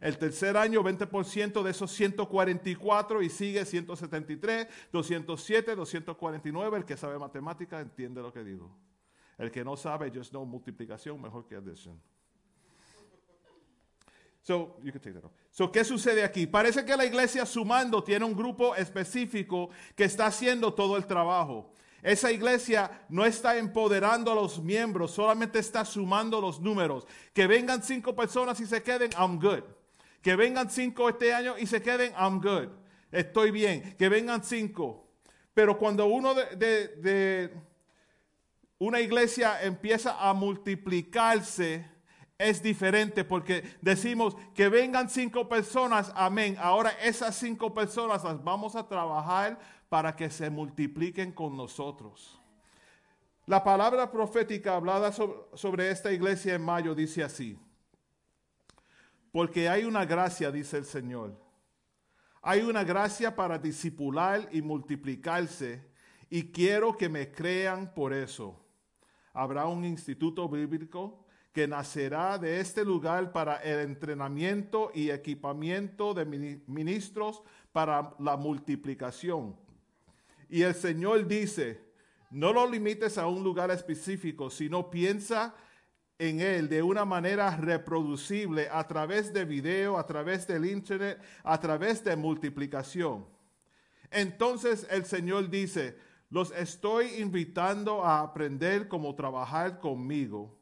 [0.00, 6.76] El tercer año, 20% de esos 144 y sigue 173, 207, 249.
[6.78, 8.76] El que sabe matemática entiende lo que digo.
[9.38, 12.00] El que no sabe, just know multiplicación mejor que addition.
[14.42, 15.32] So, you can take that off.
[15.50, 16.46] So, ¿qué sucede aquí?
[16.46, 21.72] Parece que la iglesia sumando tiene un grupo específico que está haciendo todo el trabajo.
[22.02, 27.06] Esa iglesia no está empoderando a los miembros, solamente está sumando los números.
[27.32, 29.62] Que vengan cinco personas y se queden, I'm good.
[30.24, 32.70] Que vengan cinco este año y se queden, I'm good.
[33.12, 33.94] Estoy bien.
[33.98, 35.06] Que vengan cinco.
[35.52, 37.52] Pero cuando uno de,
[38.78, 41.86] una iglesia empieza a multiplicarse,
[42.38, 46.56] es diferente porque decimos que vengan cinco personas, amén.
[46.58, 49.58] Ahora esas cinco personas las vamos a trabajar
[49.90, 52.40] para que se multipliquen con nosotros.
[53.44, 57.58] La palabra profética hablada sobre, esta iglesia en mayo dice así,
[59.34, 61.36] porque hay una gracia, dice el Señor.
[62.40, 65.84] Hay una gracia para disipular y multiplicarse
[66.30, 68.64] y quiero que me crean por eso.
[69.32, 76.26] Habrá un instituto bíblico que nacerá de este lugar para el entrenamiento y equipamiento de
[76.68, 79.56] ministros para la multiplicación.
[80.48, 81.80] Y el Señor dice,
[82.30, 85.56] no lo limites a un lugar específico, sino piensa
[86.18, 91.58] en él de una manera reproducible a través de video, a través del internet, a
[91.58, 93.26] través de multiplicación.
[94.10, 95.98] Entonces el Señor dice,
[96.30, 100.56] los estoy invitando a aprender cómo trabajar conmigo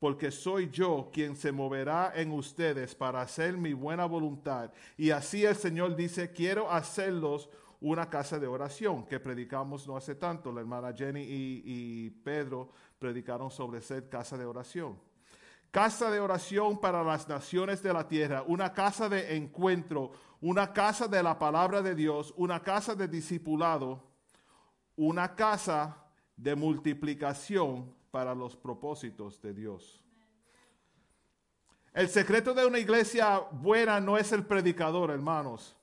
[0.00, 4.72] porque soy yo quien se moverá en ustedes para hacer mi buena voluntad.
[4.96, 7.50] Y así el Señor dice, quiero hacerlos
[7.82, 10.52] una casa de oración, que predicamos no hace tanto.
[10.52, 12.70] La hermana Jenny y, Pedro
[13.00, 15.00] predicaron sobre ser casa de oración.
[15.72, 21.08] Casa de oración para las naciones de la tierra, una casa de encuentro, una casa
[21.08, 24.04] de la palabra de Dios, una casa de discipulado,
[24.96, 25.96] una casa
[26.36, 30.04] de multiplicación para los propósitos de Dios.
[31.94, 35.76] El secreto de una iglesia buena no es el predicador, hermanos.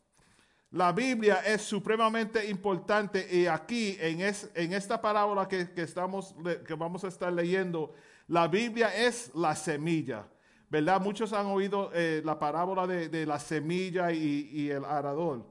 [0.72, 7.04] La Biblia es supremamente importante y aquí en, en esta parábola que, estamos, que vamos
[7.04, 7.94] a estar leyendo,
[8.28, 10.28] la Biblia es la semilla.
[10.70, 11.00] ¿Verdad?
[11.00, 15.46] Muchos han oído eh, la parábola de, la semilla y, y el arador.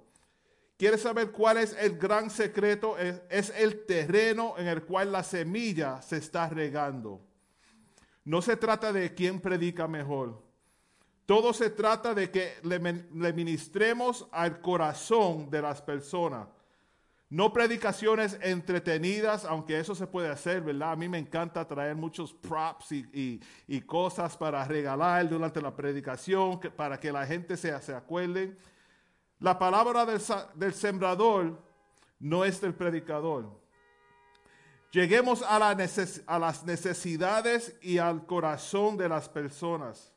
[0.76, 2.98] ¿Quieres saber cuál es el gran secreto?
[2.98, 7.22] Es, el terreno en el cual la semilla se está regando.
[8.24, 10.42] No se trata de quién predica mejor.
[11.26, 12.78] Todo se trata de que le,
[13.32, 16.46] ministremos al corazón de las personas.
[17.28, 20.92] No predicaciones entretenidas, aunque eso se puede hacer, ¿verdad?
[20.92, 23.40] A mí me encanta traer muchos props y,
[23.86, 28.56] cosas para regalar durante la predicación, para que la gente se, acuerde.
[29.40, 31.60] La palabra del, sembrador
[32.20, 33.50] no es del predicador.
[34.92, 40.15] Lleguemos a, a las necesidades y al corazón de las personas.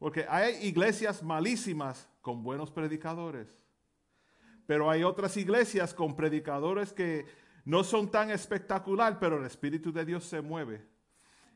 [0.00, 3.46] Porque hay iglesias malísimas con buenos predicadores.
[4.66, 7.26] Pero hay otras iglesias con predicadores que
[7.66, 10.82] no son tan espectacular, pero el Espíritu de Dios se mueve.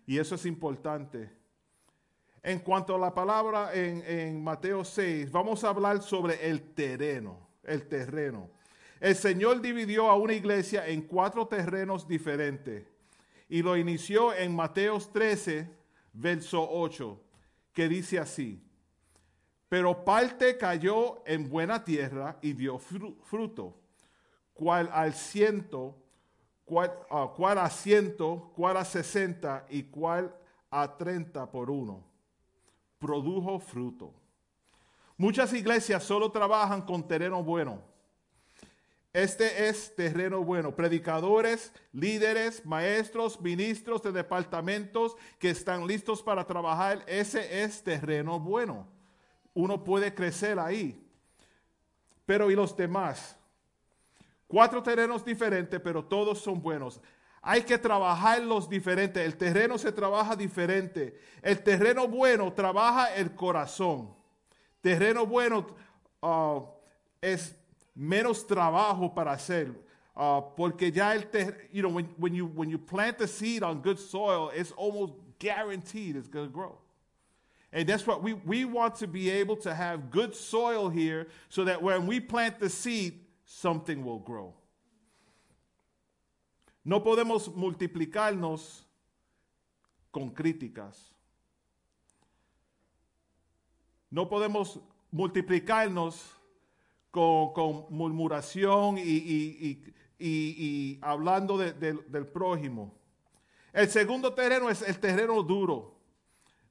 [0.06, 1.32] Y eso es importante.
[2.42, 7.88] En cuanto a la palabra en, Mateo 6, vamos a hablar sobre el terreno, el
[7.88, 8.50] terreno.
[9.00, 12.84] El Señor dividió a una iglesia en cuatro terrenos diferentes
[13.48, 15.66] y lo inició en Mateo 13,
[16.12, 17.23] verso 8,
[17.74, 18.62] que dice así,
[19.68, 23.76] pero parte cayó en buena tierra y dio fruto,
[24.54, 25.96] cual al ciento,
[26.64, 30.34] cual, ah, cual a ciento, cual a sesenta y cual
[30.70, 32.04] a treinta por uno
[32.98, 34.14] produjo fruto.
[35.16, 37.93] Muchas iglesias solo trabajan con terreno bueno.
[39.14, 40.74] Este es terreno bueno.
[40.74, 47.04] Predicadores, líderes, maestros, ministros de departamentos que están listos para trabajar.
[47.06, 48.88] Ese es terreno bueno.
[49.54, 51.00] Uno puede crecer ahí.
[52.26, 53.36] Pero ¿y los demás?
[54.48, 57.00] Cuatro terrenos diferentes, pero todos son buenos.
[57.40, 59.24] Hay que trabajar los diferentes.
[59.24, 61.20] El terreno se trabaja diferente.
[61.40, 64.12] El terreno bueno trabaja el corazón.
[64.80, 65.68] Terreno bueno
[66.20, 66.64] uh,
[67.20, 67.54] es
[67.96, 69.74] menos trabajo para hacer.
[70.16, 71.24] Uh, porque ya el
[71.72, 75.12] you know, when, when, you, when you plant the seed on good soil, it's almost
[75.40, 76.78] guaranteed it's going to grow.
[77.72, 81.64] And that's what we, we want to be able to have good soil here so
[81.64, 84.54] that when we plant the seed, something will grow.
[86.84, 88.82] No podemos multiplicarnos
[90.12, 90.96] con críticas.
[94.12, 94.78] No podemos
[95.12, 96.22] multiplicarnos
[97.14, 99.84] con, con murmuración y, y,
[100.18, 102.92] y, y hablando de, de, del prójimo.
[103.72, 105.94] El segundo terreno es el terreno duro.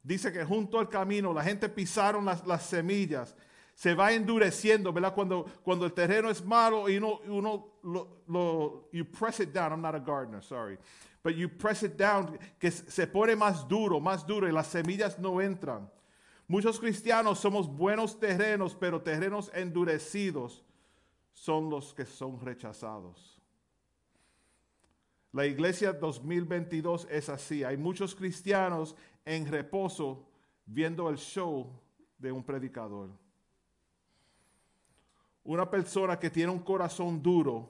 [0.04, 3.38] Dice que junto al camino la gente pisaron las, las semillas.
[3.74, 5.16] Se va endureciendo, ¿verdad?
[5.16, 9.72] Cuando, cuando el terreno es malo y uno, uno lo, lo, you press it down.
[9.72, 10.78] I'm not a gardener, sorry.
[11.24, 15.18] But you press it down, que se pone más duro, más duro y las semillas
[15.18, 15.90] no entran.
[16.54, 20.64] Muchos cristianos somos buenos terrenos, pero terrenos endurecidos
[21.34, 23.42] son los que son rechazados.
[25.32, 27.64] La iglesia 2022 es así.
[27.64, 28.96] Hay muchos cristianos
[29.26, 30.28] en reposo
[30.68, 31.72] viendo el show
[32.20, 33.10] de un predicador.
[35.44, 37.68] Una persona que tiene un corazón duro,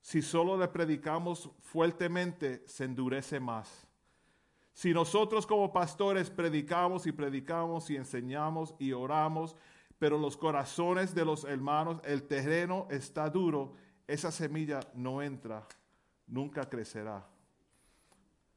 [0.00, 3.85] si solo le predicamos fuertemente, se endurece más.
[4.76, 9.56] Si nosotros como pastores predicamos y predicamos y enseñamos y oramos,
[9.98, 13.72] pero los corazones de los hermanos, el terreno está duro,
[14.06, 15.66] esa semilla no entra,
[16.26, 17.26] nunca crecerá.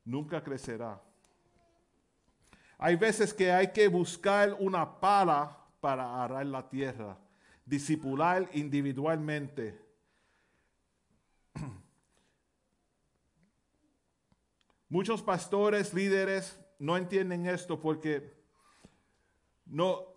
[0.04, 1.02] Nunca crecerá.
[2.78, 7.18] Hay veces que hay que buscar una pala para arar la tierra,
[7.66, 9.82] disipular individualmente.
[14.90, 18.34] Muchos pastores, líderes no entienden esto porque
[19.66, 20.16] no,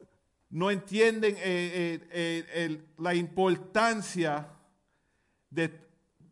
[0.49, 4.49] no entienden eh, eh, eh, la importancia
[5.51, 5.79] de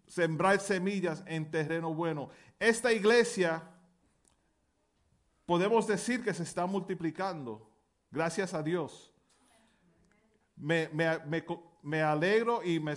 [0.07, 2.31] sembrar semillas en terreno bueno.
[2.59, 3.63] Esta iglesia
[5.45, 7.71] podemos decir que se está multiplicando,
[8.11, 9.13] gracias a Dios.
[10.57, 11.45] Me, me, me,
[11.83, 12.95] me alegro y me,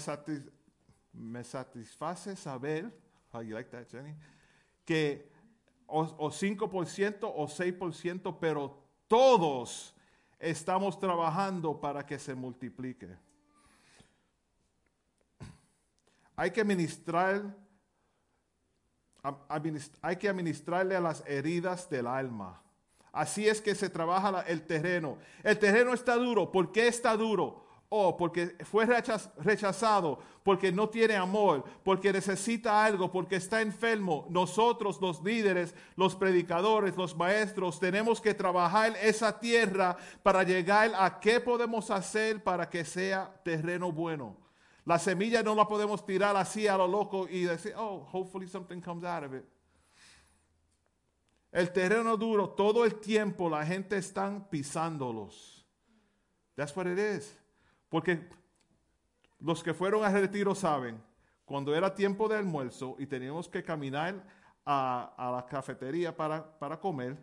[1.11, 2.97] me satisface saber,
[3.31, 4.15] that, Jenny?
[4.85, 5.32] que
[5.93, 8.75] o, o 5% o 6%, pero
[9.07, 9.93] todos
[10.39, 13.15] estamos trabajando para que se multiplique.
[16.35, 17.55] Hay que ministrar,
[20.01, 22.59] hay que administrarle a las heridas del alma.
[23.11, 25.19] Así es que se trabaja el terreno.
[25.43, 26.51] El terreno está duro.
[26.51, 27.62] ¿Por qué está duro?
[27.95, 34.25] Oh, porque fue rechazado, porque no tiene amor, porque necesita algo, porque está enfermo.
[34.31, 41.19] Nosotros, los líderes, los predicadores, los maestros, tenemos que trabajar esa tierra para llegar a
[41.19, 44.37] qué podemos hacer para que sea terreno bueno.
[44.85, 48.81] La semilla no la podemos tirar así a lo loco y decir, oh, hopefully something
[48.81, 49.45] comes out of it.
[51.51, 55.63] El terreno duro, todo el tiempo la gente está pisándolos.
[56.55, 57.42] That's what it is.
[57.93, 58.27] Porque
[59.37, 60.99] los que fueron a retiro saben,
[61.45, 64.25] cuando era tiempo de almuerzo y teníamos que caminar
[64.65, 67.15] a, la cafetería para, para comer,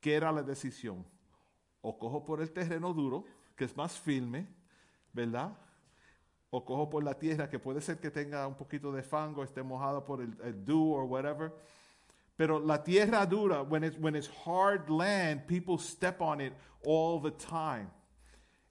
[0.00, 1.06] ¿qué era la decisión?
[1.82, 4.48] O cojo por el terreno duro, que es más firme,
[5.12, 5.56] ¿verdad?
[6.50, 9.62] O cojo por la tierra, que puede ser que tenga un poquito de fango, esté
[9.62, 11.54] mojado por el, el dew or whatever.
[12.34, 16.54] Pero la tierra dura, when it's, when it's hard land, people step on it
[16.84, 17.92] all the time.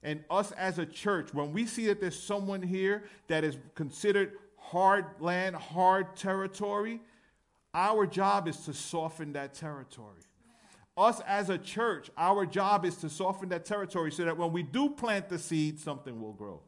[0.02, 4.32] And us as a church, when we see that there's someone here that is considered
[4.56, 7.00] hard land, hard territory,
[7.74, 10.20] our job is to soften that territory.
[10.96, 14.62] Us as a church, our job is to soften that territory so that when we
[14.62, 16.60] do plant the seed, something will grow.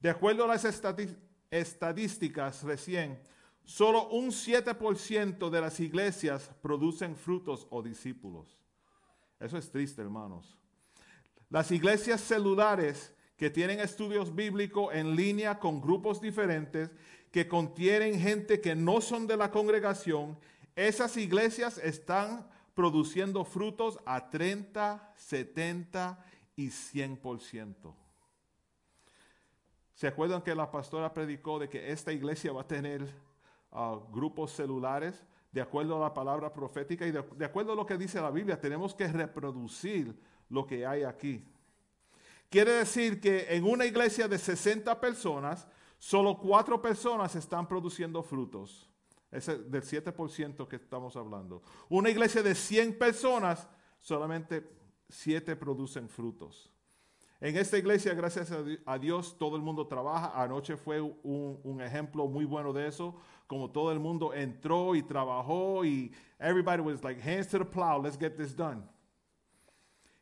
[0.00, 0.64] De acuerdo a las
[1.50, 3.16] estadísticas recién,
[3.66, 8.56] Solo un 7% de las iglesias producen frutos o discípulos.
[9.40, 10.56] Eso es triste, hermanos.
[11.50, 16.90] Las iglesias celulares que tienen estudios bíblicos en línea con grupos diferentes,
[17.32, 20.38] que contienen gente que no son de la congregación,
[20.76, 27.94] esas iglesias están produciendo frutos a 30, 70 y 100%.
[29.94, 33.26] ¿Se acuerdan que la pastora predicó de que esta iglesia va a tener
[34.10, 38.20] grupos celulares de acuerdo a la palabra profética y de, acuerdo a lo que dice
[38.20, 38.60] la Biblia?
[38.60, 40.14] Tenemos que reproducir
[40.48, 41.44] lo que hay aquí.
[42.50, 45.66] Quiere decir que en una iglesia de 60 personas,
[45.98, 48.88] solo cuatro personas están produciendo frutos.
[49.30, 51.62] Ese del 7% que estamos hablando.
[51.88, 53.68] Una iglesia de 100 personas,
[54.00, 54.70] solamente
[55.08, 56.70] 7 producen frutos.
[57.40, 58.50] En esta iglesia, gracias
[58.86, 60.32] a Dios, todo el mundo trabaja.
[60.42, 63.14] Anoche fue un, ejemplo muy bueno de eso,
[63.46, 68.02] como todo el mundo entró y trabajó y everybody was like, hands to the plow,
[68.02, 68.82] let's get this done.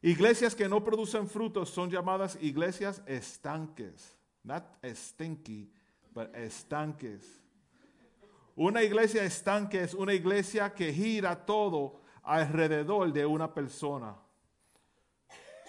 [0.02, 4.16] Iglesias que no producen frutos son llamadas iglesias estanques.
[4.42, 5.70] Not stinky,
[6.12, 7.40] but estanques.
[8.56, 14.14] Una iglesia estanque es una iglesia que gira todo alrededor de una persona.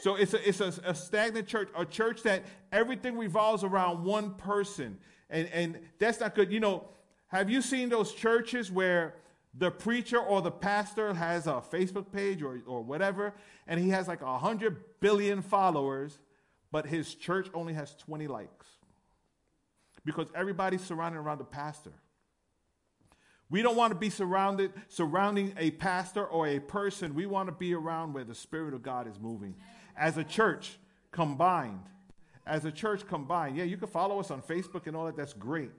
[0.05, 4.35] So it's a, it's a, a, stagnant church, a church that everything revolves around one
[4.35, 4.99] person.
[5.31, 6.51] And, and that's not good.
[6.51, 6.83] You know,
[7.29, 9.15] have you seen those churches where
[9.55, 13.33] the preacher or the pastor has a Facebook page or, or whatever,
[13.65, 16.19] and he has like a hundred billion followers,
[16.71, 18.67] but his church only has 20 likes?
[20.05, 21.93] Because everybody's surrounded around the pastor.
[23.49, 27.15] We don't want to be surrounded surrounding a pastor or a person.
[27.15, 29.55] We want to be around where the spirit of God is moving.
[29.97, 30.77] As a church
[31.11, 31.83] combined.
[32.45, 33.57] As a church combined.
[33.57, 35.17] Yeah, you can follow us on Facebook and all that.
[35.17, 35.71] That's great.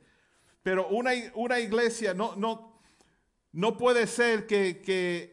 [0.65, 2.73] Pero una, una iglesia no, no,
[3.53, 5.31] no puede ser que, que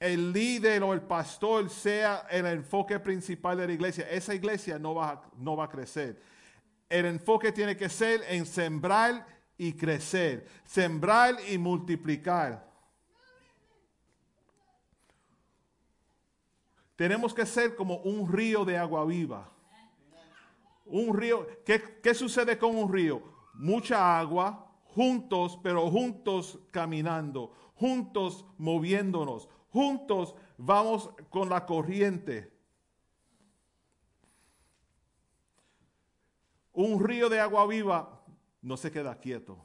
[0.00, 4.06] el líder o el pastor sea el enfoque principal de la iglesia.
[4.10, 6.20] Esa iglesia no va, no va a crecer.
[6.88, 12.66] El enfoque tiene que ser en sembrar y crecer, sembrar y multiplicar.
[16.96, 19.50] Tenemos que ser como un río de agua viva.
[20.86, 23.22] Un río, ¿qué, ¿qué, sucede con un río?
[23.54, 32.52] Mucha agua, juntos, pero juntos caminando, juntos moviéndonos, juntos vamos con la corriente.
[36.72, 38.24] Un río de agua viva
[38.60, 39.64] no se queda quieto.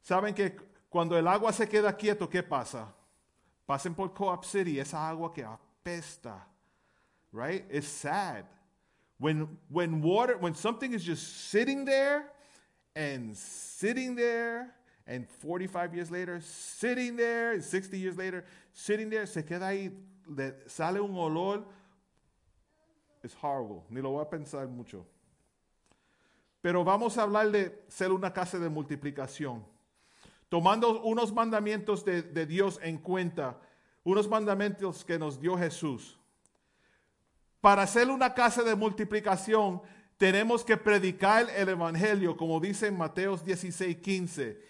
[0.00, 0.56] Saben que
[0.88, 2.94] cuando el agua se queda quieto, ¿qué pasa?
[3.64, 5.46] Pasen por Co-op City, esa agua que
[5.84, 6.34] apesta,
[7.32, 7.64] right?
[7.70, 8.44] It's sad.
[9.18, 12.24] When, when water, when something is just sitting there
[12.94, 14.74] and sitting there,
[15.06, 19.92] and 45 years later, sitting there, 60 years later, sitting there, se queda ahí,
[20.28, 21.64] le sale un olor,
[23.22, 23.84] it's horrible.
[23.90, 25.04] Ni lo voy a pensar mucho.
[26.60, 29.64] Pero vamos a hablar de ser una casa de multiplicación.
[30.48, 33.58] Tomando unos mandamientos de, de, Dios en cuenta,
[34.04, 36.18] unos mandamientos que nos dio Jesús.
[37.60, 39.80] Para ser una casa de multiplicación,
[40.16, 44.60] tenemos que predicar el Evangelio, como dice en Mateos 16, 15.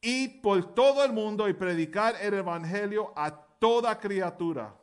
[0.00, 4.74] Y por todo el mundo y predicar el Evangelio a toda criatura.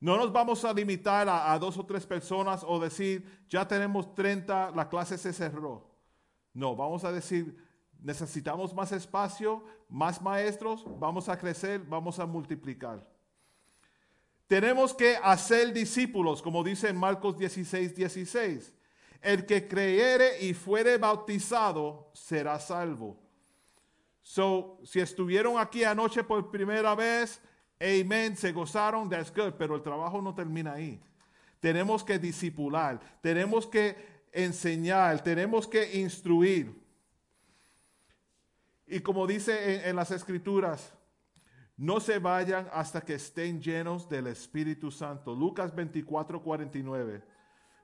[0.00, 4.14] No nos vamos a limitar a, a, dos o tres personas o decir, ya tenemos
[4.14, 5.90] 30, la clase se cerró.
[6.52, 7.56] No, vamos a decir,
[8.02, 13.06] necesitamos más espacio, más maestros, vamos a crecer, vamos a multiplicar.
[14.46, 18.72] Tenemos que hacer discípulos, como dice en Marcos 16, 16.
[19.20, 23.18] El que creyere y fuere bautizado será salvo.
[24.22, 27.40] So, si estuvieron aquí anoche por primera vez,
[27.78, 30.98] Amen, se gozaron, that's good, pero el trabajo no termina ahí.
[31.60, 33.96] Tenemos que disipular, tenemos que
[34.32, 36.85] enseñar, tenemos que instruir.
[38.86, 40.92] Y como dice en, las escrituras,
[41.76, 45.34] no se vayan hasta que estén llenos del Espíritu Santo.
[45.34, 47.22] Lucas 24, 49.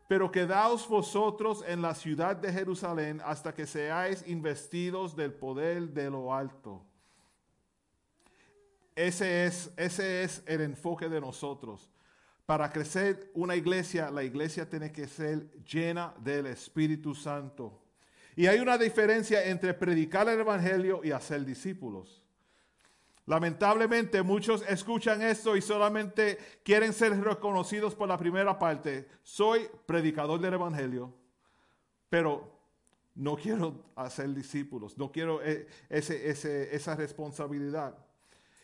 [0.09, 6.11] Pero quedaos vosotros en la ciudad de Jerusalén hasta que seáis investidos del poder de
[6.11, 6.85] lo alto.
[8.95, 11.91] Ese es, ese es el enfoque de nosotros.
[12.47, 17.82] Para crecer una iglesia, la iglesia tiene que ser llena del Espíritu Santo.
[18.37, 22.23] Y hay una diferencia entre predicar el Evangelio y hacer discípulos.
[23.27, 29.07] Lamentablemente muchos escuchan esto y solamente quieren ser reconocidos por la primera parte.
[29.23, 31.15] Soy predicador del Evangelio,
[32.09, 32.51] pero
[33.15, 37.97] no quiero hacer discípulos, no quiero eh, esa responsabilidad.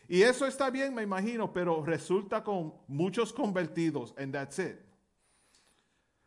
[0.09, 4.88] Y eso está bien, me imagino, pero resulta con muchos convertidos, and that's it.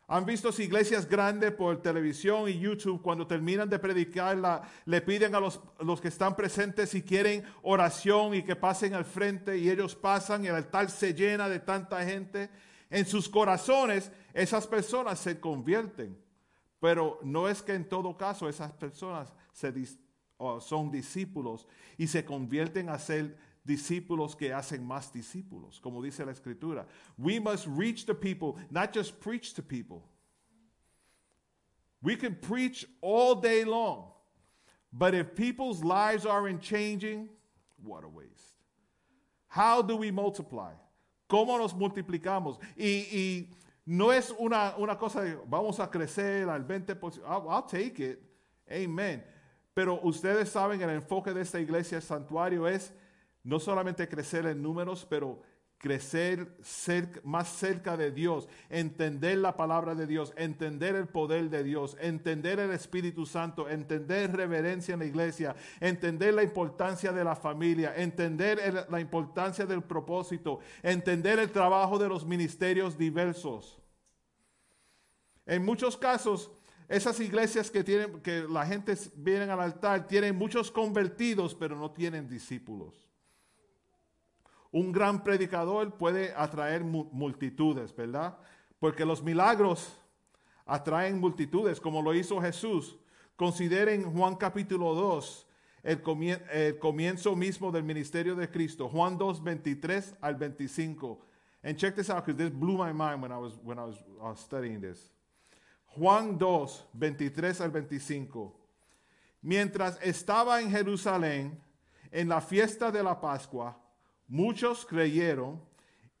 [0.07, 5.33] Han visto iglesias grandes por televisión y YouTube cuando terminan de predicar, la- le piden
[5.33, 9.69] a los, los que están presentes si quieren oración y que pasen al frente y
[9.69, 12.49] ellos pasan y el altar se llena de tanta gente.
[12.89, 16.17] En sus corazones esas personas se convierten,
[16.79, 19.73] pero no es que en todo caso esas personas se
[20.59, 21.65] son discípulos
[21.97, 26.85] y se convierten a ser discípulos que hacen más discípulos, como dice la escritura.
[27.17, 30.03] We must reach the people, not just preach to people.
[32.01, 34.11] We can preach all day long,
[34.91, 37.29] but if people's lives aren't changing,
[37.81, 38.57] what a waste.
[39.47, 40.73] How do we multiply?
[41.29, 42.57] ¿Cómo nos multiplicamos?
[42.77, 43.47] Y, y
[43.85, 47.19] no es una, una cosa de vamos a crecer al 20%.
[47.25, 48.19] I'll, take it.
[48.69, 49.23] Amen.
[49.75, 52.91] Pero ustedes saben, el enfoque de esta iglesia santuario es
[53.43, 55.41] no solamente crecer en números, pero
[55.77, 61.61] crecer cerca- más cerca de Dios, entender la palabra de Dios, entender el poder de
[61.61, 67.35] Dios, entender el Espíritu Santo, entender reverencia en la iglesia, entender la importancia de la
[67.35, 73.77] familia, entender la importancia del propósito, entender el trabajo de los ministerios diversos.
[75.45, 76.49] En muchos casos,
[76.87, 81.91] esas iglesias que tienen, que la gente viene al altar, tienen muchos convertidos, pero no
[81.91, 83.02] tienen discípulos.
[84.73, 88.35] Un gran predicador puede atraer mu- multitudes, ¿verdad?
[88.79, 89.95] Porque los milagros
[90.65, 92.97] atraen multitudes, como lo hizo Jesús.
[93.35, 95.47] Consideren Juan capítulo 2,
[95.83, 98.89] el, comien- el comienzo mismo del ministerio de Cristo.
[98.89, 101.19] Juan 2, 23 al 25.
[101.63, 104.39] And check this out, because this blew my mind when I was, when I was
[104.39, 105.11] studying this.
[105.95, 108.51] Juan 2, 23 al 25.
[109.41, 111.59] Mientras estaba en Jerusalén,
[112.11, 113.75] en la fiesta de la Pascua,
[114.27, 115.61] muchos creyeron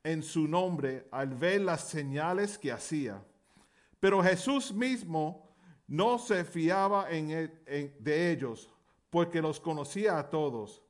[0.03, 3.23] en su nombre al ver las señales que hacía.
[3.99, 5.49] Pero Jesús mismo
[5.87, 8.69] no se fiaba en e- de ellos,
[9.09, 10.81] porque los conocía a todos.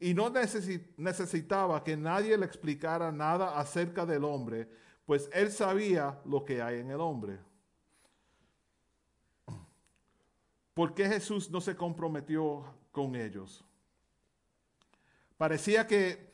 [0.00, 4.68] Y no necesi- necesitaba que nadie le explicara nada acerca del hombre,
[5.04, 7.38] pues él sabía lo que hay en el hombre.
[10.74, 13.64] ¿Por qué Jesús no se comprometió con ellos?
[15.38, 16.25] Parecía que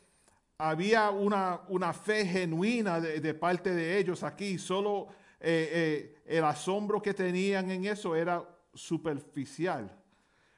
[0.59, 5.09] había una, una fe genuina de, de parte de ellos aquí, solo
[5.41, 9.91] eh, eh, el asombro que tenían en eso era superficial.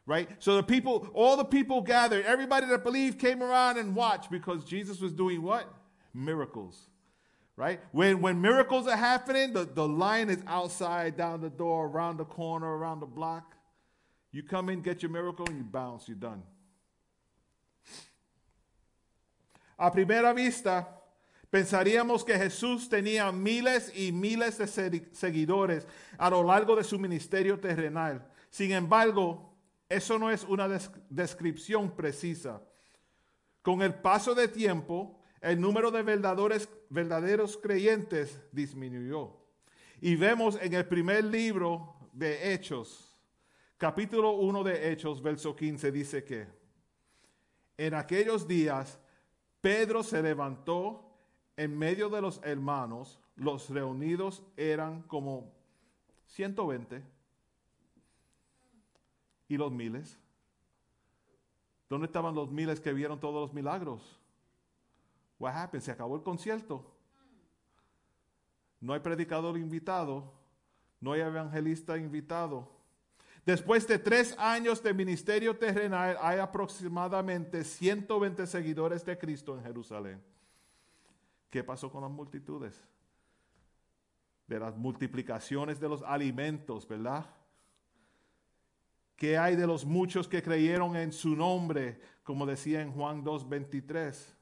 [0.06, 0.28] Right?
[0.38, 4.62] So the people, all the people gathered, everybody that believed came around and watched because
[4.64, 5.66] Jesus was doing what?
[6.12, 6.90] Miracles.
[7.56, 7.80] Right?
[7.92, 12.24] When, when miracles are happening, the, the line is outside, down the door, around the
[12.24, 13.54] corner, around the block.
[14.32, 16.42] You come in, get your miracle, and you bounce, you're done.
[19.76, 21.00] A primera vista,
[21.50, 24.66] pensaríamos que Jesús tenía miles y miles de
[25.12, 25.86] seguidores
[26.18, 28.26] a lo largo de su ministerio terrenal.
[28.50, 29.52] Sin embargo,
[29.88, 32.62] eso no es una des- descripción precisa.
[33.62, 39.36] Con el paso de tiempo, el número de verdaderos, verdaderos creyentes disminuyó.
[40.00, 43.16] Y vemos en el primer libro de Hechos,
[43.78, 46.46] capítulo 1 de Hechos, verso 15, dice que
[47.76, 48.98] en aquellos días
[49.64, 51.02] Pedro se levantó
[51.56, 55.54] en medio de los hermanos, los reunidos eran como
[56.26, 57.02] 120
[59.48, 60.18] y los miles.
[61.88, 64.20] ¿Dónde estaban los miles que vieron todos los milagros?
[65.38, 65.82] What happened?
[65.82, 66.84] Se acabó el concierto.
[68.80, 70.30] No hay predicador invitado,
[71.00, 72.68] no hay evangelista invitado.
[73.44, 80.22] Después de tres años de ministerio terrenal, hay aproximadamente 120 seguidores de Cristo en Jerusalén.
[81.50, 82.82] ¿Qué pasó con las multitudes?
[84.46, 87.26] De las multiplicaciones de los alimentos, ¿verdad?
[89.14, 94.34] ¿Qué hay de los muchos que creyeron en su nombre, como decía en Juan 2.23?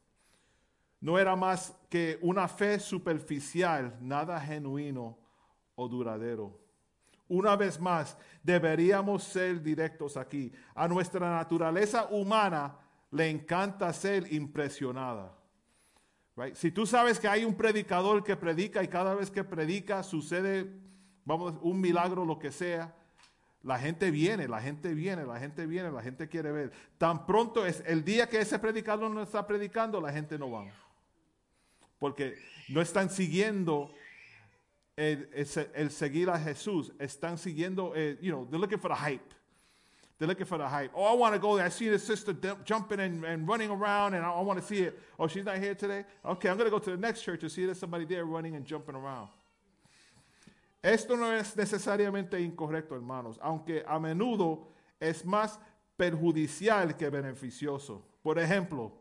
[1.01, 5.19] No era más que una fe superficial, nada genuino
[5.75, 6.62] o duradero.
[7.33, 10.53] Una vez más, deberíamos ser directos aquí.
[10.75, 12.77] A nuestra naturaleza humana
[13.11, 15.35] le encanta ser impresionada.
[16.53, 20.71] Si tú sabes que hay un predicador que predica y cada vez que predica sucede,
[21.25, 22.95] vamos, un milagro, lo que sea,
[23.63, 26.73] la gente viene, la gente viene, la gente viene, la gente quiere ver.
[26.99, 30.67] Tan pronto es el día que ese predicador no está predicando, la gente no va.
[31.99, 32.35] Porque
[32.69, 33.91] no están siguiendo
[34.97, 38.89] el, el se- el seguir a Jesús, están siguiendo, eh, you know, they're looking for
[38.89, 39.35] the hype.
[40.19, 40.93] They're looking for the hype.
[40.95, 41.67] Oh, I want to go there.
[41.67, 42.33] I see the sister
[42.65, 44.97] jumping and, and running around, and I, want to see it.
[45.19, 46.05] Oh, she's not here today?
[46.25, 48.55] Okay, I'm going to go to the next church to see there's somebody there running
[48.55, 49.29] and jumping around.
[50.85, 54.67] Esto no es necesariamente incorrecto, hermanos, aunque a menudo
[55.01, 55.59] es más
[55.97, 58.03] perjudicial que beneficioso.
[58.23, 58.93] Por ejemplo,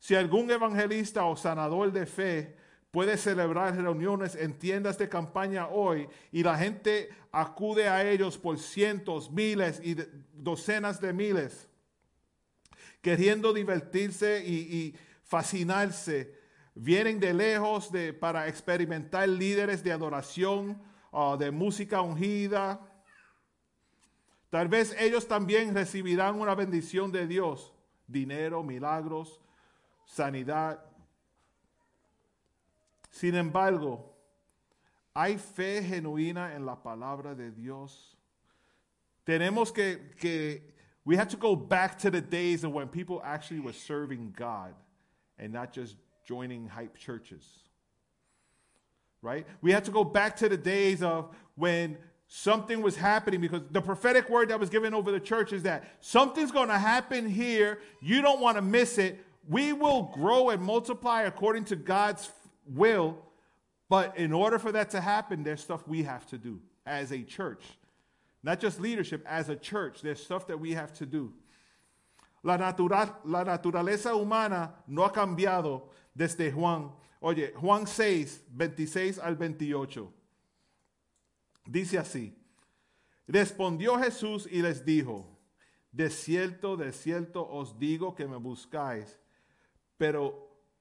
[0.00, 2.56] si algún evangelista o sanador de fe
[2.92, 8.58] puede celebrar reuniones en tiendas de campaña hoy y la gente acude a ellos por
[8.58, 9.96] cientos, miles y
[10.34, 11.70] docenas de miles,
[13.00, 14.94] queriendo divertirse y,
[15.24, 16.38] fascinarse,
[16.74, 22.78] vienen de lejos de, para experimentar líderes de adoración, uh, de música ungida.
[24.50, 27.72] Tal vez ellos también recibirán una bendición de Dios,
[28.06, 29.40] dinero, milagros,
[30.04, 30.91] sanidad.
[33.12, 34.00] Sin embargo,
[35.14, 38.16] hay fe genuina en la palabra de Dios.
[39.26, 40.62] Tenemos que, que,
[41.04, 44.74] we have to go back to the days of when people actually were serving God
[45.38, 47.44] and not just joining hype churches.
[49.20, 49.46] Right?
[49.60, 51.98] We have to go back to the days of when
[52.28, 55.84] something was happening because the prophetic word that was given over the church is that
[56.00, 57.78] something's going to happen here.
[58.00, 59.22] You don't want to miss it.
[59.48, 62.30] We will grow and multiply according to God's
[62.66, 63.18] will,
[63.88, 67.22] but in order for that to happen, there's stuff we have to do as a
[67.22, 67.62] church.
[68.42, 71.32] Not just leadership, as a church, there's stuff that we have to do.
[72.42, 75.82] La, natural, la naturaleza humana no ha cambiado
[76.16, 76.90] desde Juan.
[77.20, 80.12] Oye, Juan 6, 26 al 28.
[81.70, 82.32] Dice así.
[83.28, 85.24] Respondió Jesús y les dijo,
[85.92, 89.16] de cierto, de cierto os digo que me buscáis
[90.02, 90.34] pero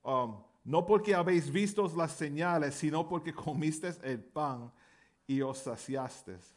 [0.04, 4.72] um, no porque habéis visto las señales, sino porque comisteis el pan
[5.28, 6.56] y os saciasteis.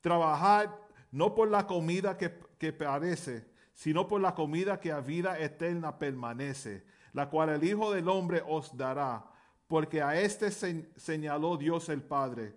[0.00, 0.70] Trabajad
[1.10, 5.98] no por la comida que, que parece, sino por la comida que a vida eterna
[5.98, 9.24] permanece, la cual el Hijo del Hombre os dará,
[9.66, 12.54] porque a éste señaló Dios el Padre.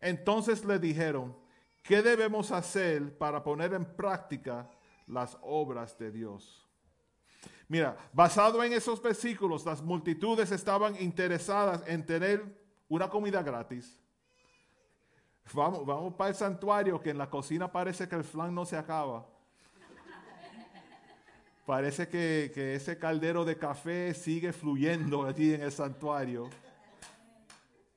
[0.00, 1.36] Entonces le dijeron,
[1.82, 4.68] ¿qué debemos hacer para poner en práctica
[5.06, 6.63] las obras de Dios?
[7.68, 12.44] Mira, basado en esos versículos, las multitudes estaban interesadas en tener
[12.88, 13.98] una comida gratis.
[15.52, 18.76] Vamos, vamos para el santuario, que en la cocina parece que el flan no se
[18.76, 19.26] acaba.
[21.66, 26.50] Parece que, que ese caldero de café sigue fluyendo allí en el santuario.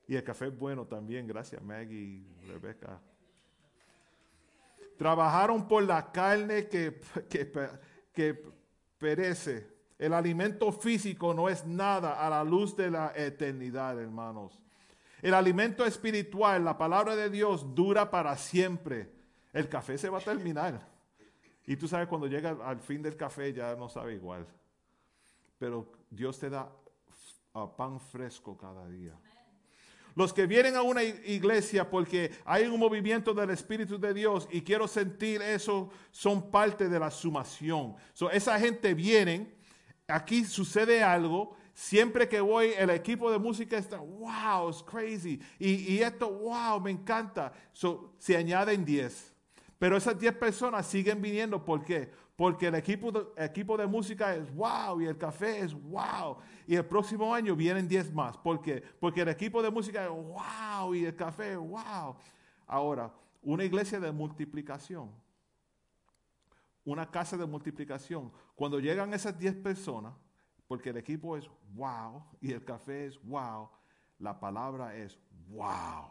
[0.06, 2.98] Y el café es bueno también, gracias Maggie Rebeca.
[4.96, 7.52] Trabajaron por la carne que, que,
[8.14, 8.57] que
[8.98, 9.78] perece.
[9.98, 14.58] El alimento físico no es nada a la luz de la eternidad, hermanos.
[15.20, 19.10] El alimento espiritual, la palabra de Dios, dura para siempre.
[19.52, 20.88] El café se va a terminar.
[21.66, 24.46] Y tú sabes, cuando llega al fin del café ya no sabe igual.
[25.58, 26.70] Pero Dios te da
[27.76, 29.14] pan fresco cada día.
[30.18, 34.62] Los que vienen a una iglesia porque hay un movimiento del Espíritu de Dios y
[34.62, 37.94] quiero sentir eso, son parte de la sumación.
[38.32, 39.54] esa gente viene,
[40.08, 45.40] aquí sucede algo, siempre que voy, el equipo de música está, wow, es crazy.
[45.56, 47.52] Y, esto, wow, me encanta.
[48.18, 49.32] se añaden 10.
[49.78, 52.10] Pero esas 10 personas siguen viniendo, ¿por qué?
[52.38, 56.36] Porque el equipo de, equipo de música es wow y el café es wow.
[56.68, 58.36] Y el próximo año vienen 10 más.
[58.36, 58.80] ¿Por qué?
[59.00, 62.14] Porque el equipo de música es wow y el café es wow.
[62.64, 63.12] Ahora,
[63.42, 65.10] una iglesia de multiplicación,
[66.84, 70.14] una casa de multiplicación, cuando llegan esas 10 personas,
[70.68, 73.68] porque el equipo es wow y el café es wow,
[74.20, 76.06] la palabra es wow.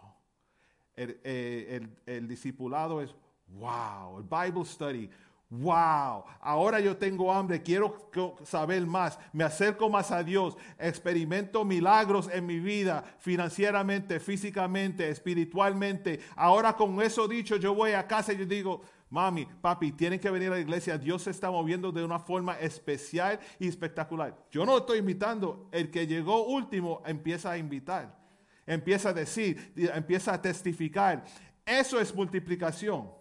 [0.93, 3.15] El, eh, el, el discipulado es
[3.47, 4.17] wow.
[4.19, 5.09] El Bible study,
[5.49, 8.09] Wow, ahora yo tengo hambre, quiero
[8.43, 16.19] saber más, me acerco más a Dios, experimento milagros en mi vida, financieramente, físicamente, espiritualmente.
[16.35, 20.29] Ahora con eso dicho, yo voy a casa y yo digo, mami, papi, tienen que
[20.29, 24.35] venir a la iglesia, Dios se está moviendo de una forma especial y espectacular.
[24.51, 28.19] Yo no estoy invitando, el que llegó último empieza a invitar,
[28.65, 31.23] empieza a decir, empieza a testificar.
[31.65, 33.16] Eso es multiplicación.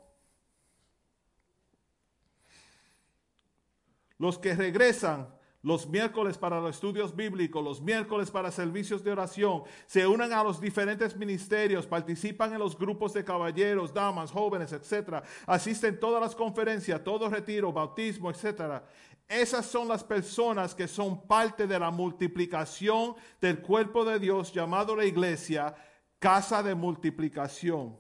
[4.19, 5.29] Los que regresan
[5.67, 10.45] los miércoles para los estudios bíblicos, los miércoles para servicios de oración, se unen a
[10.45, 15.25] los diferentes ministerios, participan en los grupos de caballeros, damas, jóvenes, etc.
[15.45, 18.81] Asisten todas las conferencias, todo retiro, bautismo, etc.
[19.27, 24.95] Esas son las personas que son parte de la multiplicación del cuerpo de Dios llamado
[24.95, 25.75] la iglesia,
[26.21, 27.99] casa de multiplicación.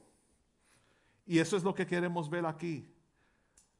[1.26, 2.88] Y eso es lo que queremos ver aquí.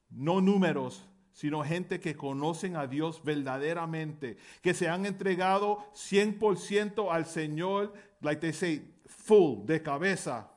[0.09, 1.07] No números,
[1.37, 8.41] sino gente que conocen a Dios verdaderamente, que se han entregado 100% al Señor, like
[8.41, 10.49] they say, full, de cabeza.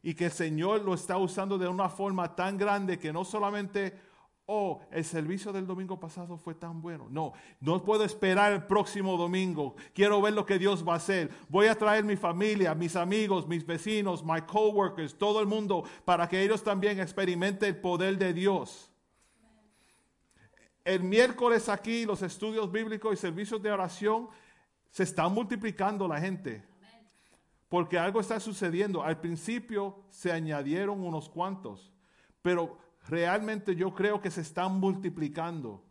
[0.00, 3.98] Y que el Señor lo está usando de una forma tan grande que no solamente,
[4.46, 7.08] oh, el servicio del domingo pasado fue tan bueno.
[7.10, 9.74] No, no puedo esperar el próximo domingo.
[9.92, 11.32] Quiero ver lo que Dios va a hacer.
[11.48, 16.28] Voy a traer mi familia, mis amigos, mis vecinos, my coworkers, todo el mundo, para
[16.28, 18.91] que ellos también experimenten el poder de Dios.
[20.84, 24.28] El miércoles aquí los estudios bíblicos y servicios de oración
[24.90, 26.64] se están multiplicando la gente.
[27.68, 29.02] Porque algo está sucediendo.
[29.02, 31.92] Al principio se añadieron unos cuantos,
[32.42, 32.78] pero
[33.08, 35.82] realmente yo creo que se están multiplicando.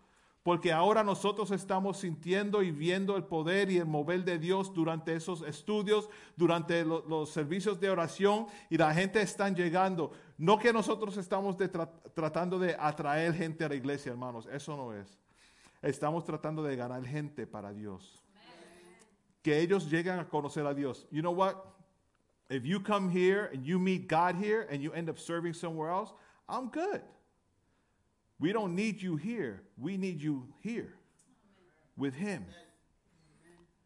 [0.43, 5.13] Porque ahora nosotros estamos sintiendo y viendo el poder y el mover de Dios durante
[5.13, 10.11] esos estudios, durante los servicios de oración y la gente está llegando.
[10.37, 11.55] No que nosotros estamos
[12.15, 15.19] tratando de atraer gente a la iglesia, hermanos, eso no es.
[15.81, 18.21] Estamos tratando de ganar gente para Dios
[19.41, 21.07] que ellos lleguen a conocer a Dios.
[21.11, 21.55] You know what?
[22.49, 25.89] If you come here and you meet God here and you end up serving somewhere
[25.89, 26.13] else,
[26.47, 27.01] I'm good.
[28.41, 29.61] We don't need you here.
[29.77, 30.95] We need you here
[31.95, 32.43] with Him.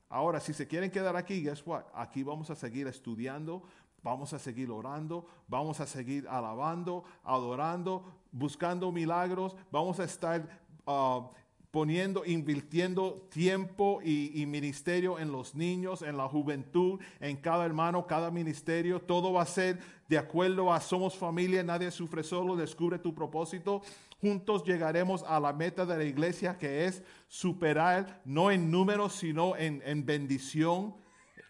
[0.10, 1.84] Ahora, si se quieren quedar aquí, guess what?
[1.94, 3.64] Aquí vamos a seguir estudiando,
[4.02, 10.48] vamos a seguir orando, vamos a seguir alabando, adorando, buscando milagros, vamos a estar
[10.88, 11.28] uh,
[11.76, 18.32] poniendo, invirtiendo tiempo y, ministerio en los niños, en la juventud, en cada hermano, cada
[18.32, 19.02] ministerio.
[19.02, 23.82] Todo va a ser de acuerdo a somos familia, nadie sufre solo, descubre tu propósito.
[24.22, 29.56] Juntos llegaremos a la meta de la iglesia que es superar, no en números, sino
[29.56, 30.96] en, bendición.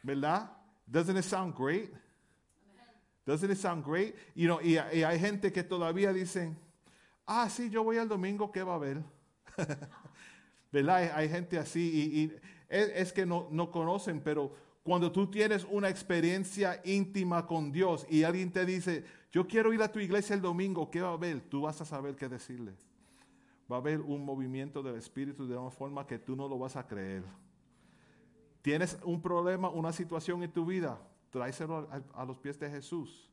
[0.03, 0.51] ¿Verdad?
[0.85, 1.91] Doesn't it sound great?
[3.25, 4.15] Doesn't it sound great?
[4.35, 6.57] You know, y, hay gente que todavía dicen,
[7.25, 9.03] ah, sí, yo voy al domingo, ¿qué va a haber?
[10.75, 11.11] ¿verdad?
[11.15, 11.79] Hay, gente así
[12.13, 12.35] y,
[12.67, 18.23] es, que no, no conocen, pero cuando tú tienes una experiencia íntima con Dios y
[18.23, 19.05] alguien te dice,
[19.35, 21.41] yo quiero ir a tu iglesia el domingo, ¿qué va a haber?
[21.41, 22.71] Tú vas a saber qué decirle.
[23.69, 26.77] Va a haber un movimiento del Espíritu de una forma que tú no lo vas
[26.77, 27.21] a creer.
[28.61, 30.97] Tienes un problema, una situación en tu vida,
[31.31, 33.29] tráeselo a, a los pies de Jesús.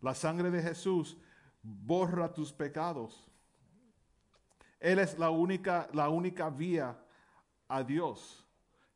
[0.00, 1.16] La sangre de Jesús
[1.60, 3.26] borra tus pecados.
[4.78, 6.96] Él es la única, la única vía
[7.66, 8.46] a Dios,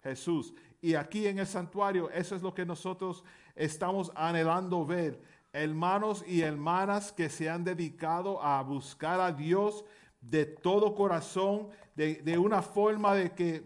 [0.00, 0.54] Jesús.
[0.80, 3.24] Y aquí en el santuario, eso es lo que nosotros
[3.56, 5.20] estamos anhelando ver.
[5.56, 9.86] Hermanos y hermanas que se han dedicado a buscar a Dios
[10.20, 13.64] de todo corazón, de, una forma de que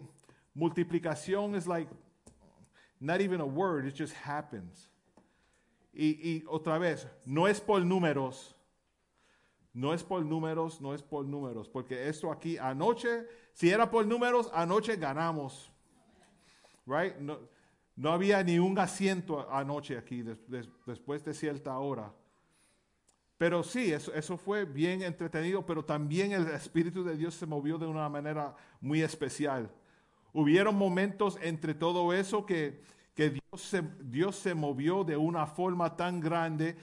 [0.53, 1.91] multiplicación es like,
[2.97, 4.89] not even a word, it just happens.
[5.91, 8.55] Y, y otra vez, no es por números,
[9.73, 14.05] no es por números, no es por números, porque esto aquí anoche, si era por
[14.05, 15.69] números, anoche ganamos.
[16.85, 17.17] Right?
[17.17, 17.37] No,
[18.01, 20.23] no había ni un asiento anoche aquí
[20.87, 22.11] después de cierta hora.
[23.37, 27.77] Pero sí, eso, eso fue bien entretenido, pero también el Espíritu de Dios se movió
[27.77, 29.69] de una manera muy especial.
[30.33, 32.81] Hubieron momentos entre todo eso que,
[33.13, 36.77] que Dios, se, Dios se movió de una forma tan grande.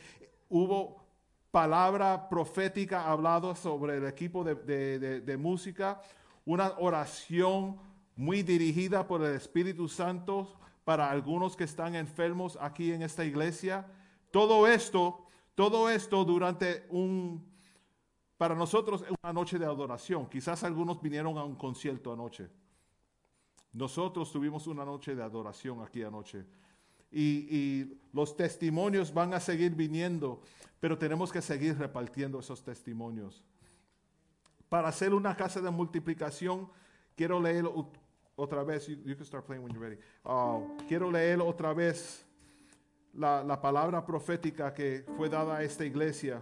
[0.48, 1.04] Hubo
[1.50, 6.00] palabra profética hablado sobre el equipo de, música,
[6.44, 7.76] una oración
[8.14, 10.54] muy dirigida por el Espíritu Santo
[10.88, 13.86] para algunos que están enfermos aquí en esta iglesia.
[14.30, 17.46] Todo esto, todo esto durante un,
[18.38, 20.30] para nosotros una noche de adoración.
[20.30, 22.48] Quizás algunos vinieron a un concierto anoche.
[23.70, 26.46] Nosotros tuvimos una noche de adoración aquí anoche
[27.12, 30.40] y, los testimonios van a seguir viniendo,
[30.80, 33.44] pero tenemos que seguir repartiendo esos testimonios.
[34.70, 36.66] Para hacer una casa de multiplicación,
[37.14, 37.66] quiero leer
[38.38, 38.86] otra vez.
[38.88, 39.98] You, can start playing when you're ready.
[40.24, 42.24] Uh, quiero leer otra vez
[43.12, 46.40] la, la, palabra profética que fue dada a esta iglesia,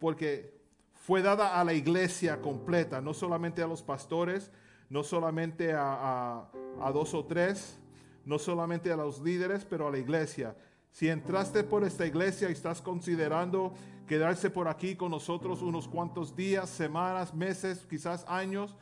[0.00, 0.52] porque
[0.94, 4.50] fue dada a la iglesia completa, no solamente a los pastores,
[4.88, 6.48] no solamente a,
[6.80, 7.78] a dos o tres,
[8.24, 10.56] no solamente a los líderes, pero a la iglesia.
[10.90, 13.74] Si entraste por esta iglesia y estás considerando
[14.06, 18.74] quedarse por aquí con nosotros unos cuantos días, semanas, meses, quizás años,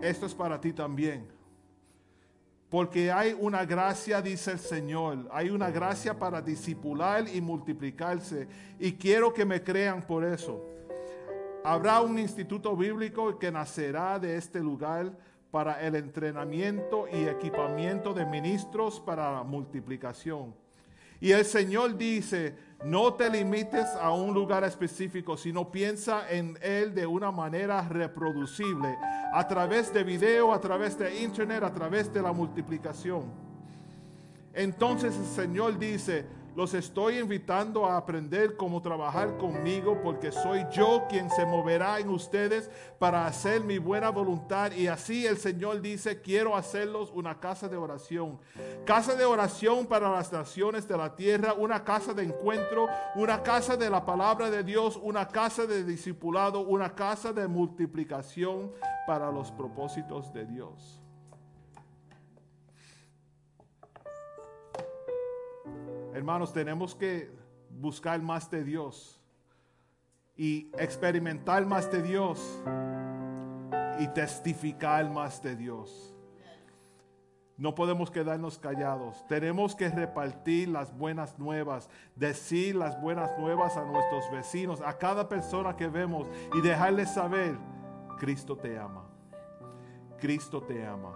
[0.00, 1.41] esto es para ti también.
[2.72, 8.48] Porque hay una gracia, dice el Señor, hay una gracia para disipular y multiplicarse.
[8.80, 10.64] Y quiero que me crean por eso.
[11.62, 15.12] Habrá un instituto bíblico que nacerá de este lugar
[15.50, 20.54] para el entrenamiento y equipamiento de ministros para la multiplicación.
[21.20, 26.94] Y el Señor dice, no te limites a un lugar específico, sino piensa en Él
[26.94, 28.96] de una manera reproducible,
[29.32, 33.24] a través de video, a través de internet, a través de la multiplicación.
[34.52, 41.06] Entonces el Señor dice, los estoy invitando a aprender cómo trabajar conmigo porque soy yo
[41.08, 44.72] quien se moverá en ustedes para hacer mi buena voluntad.
[44.72, 48.38] Y así el Señor dice, quiero hacerlos una casa de oración.
[48.84, 53.76] Casa de oración para las naciones de la tierra, una casa de encuentro, una casa
[53.76, 58.72] de la palabra de Dios, una casa de discipulado, una casa de multiplicación
[59.06, 61.01] para los propósitos de Dios.
[66.14, 67.30] Hermanos, tenemos que
[67.70, 69.18] buscar más de Dios
[70.36, 72.62] y experimentar más de Dios
[73.98, 76.14] y testificar más de Dios.
[77.56, 79.26] No podemos quedarnos callados.
[79.26, 85.28] Tenemos que repartir las buenas nuevas, decir las buenas nuevas a nuestros vecinos, a cada
[85.28, 87.56] persona que vemos y dejarles saber,
[88.18, 89.08] Cristo te ama.
[90.18, 91.14] Cristo te ama.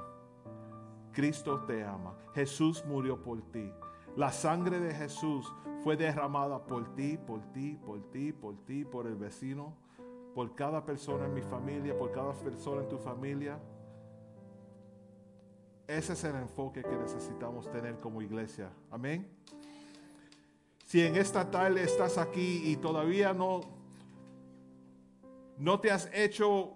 [1.12, 2.14] Cristo te ama.
[2.35, 3.73] Jesús murió por ti.
[4.17, 5.53] La sangre de Jesús
[5.85, 9.75] fue derramada por ti, por ti, por ti, por ti, por el vecino,
[10.35, 13.59] por cada persona en mi familia, por cada persona en tu familia.
[15.87, 18.71] Ese es el enfoque que necesitamos tener como iglesia.
[18.91, 19.31] Amén.
[20.87, 23.61] Si en esta tarde estás aquí y todavía no,
[25.59, 26.73] no te has hecho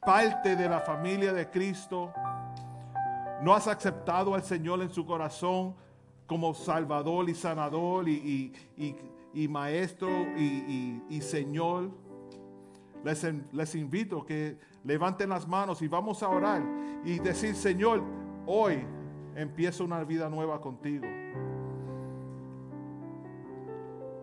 [0.00, 2.12] parte de la familia de Cristo,
[3.42, 5.76] no has aceptado al Señor en su corazón,
[6.26, 8.52] como Salvador y Sanador y,
[9.48, 11.90] Maestro y, Señor,
[13.04, 16.62] les, les invito que levanten las manos y vamos a orar
[17.04, 18.02] y decir, Señor,
[18.46, 18.84] hoy
[19.34, 21.06] empiezo una vida nueva contigo.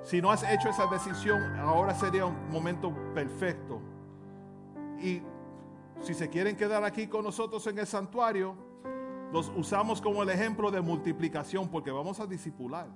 [0.04, 3.80] Si no has hecho esa decisión, ahora sería un momento perfecto.
[5.00, 5.22] Y
[6.02, 8.56] si se quieren quedar aquí con nosotros en el santuario,
[9.32, 12.88] los usamos como el ejemplo de multiplicación porque vamos a discipular,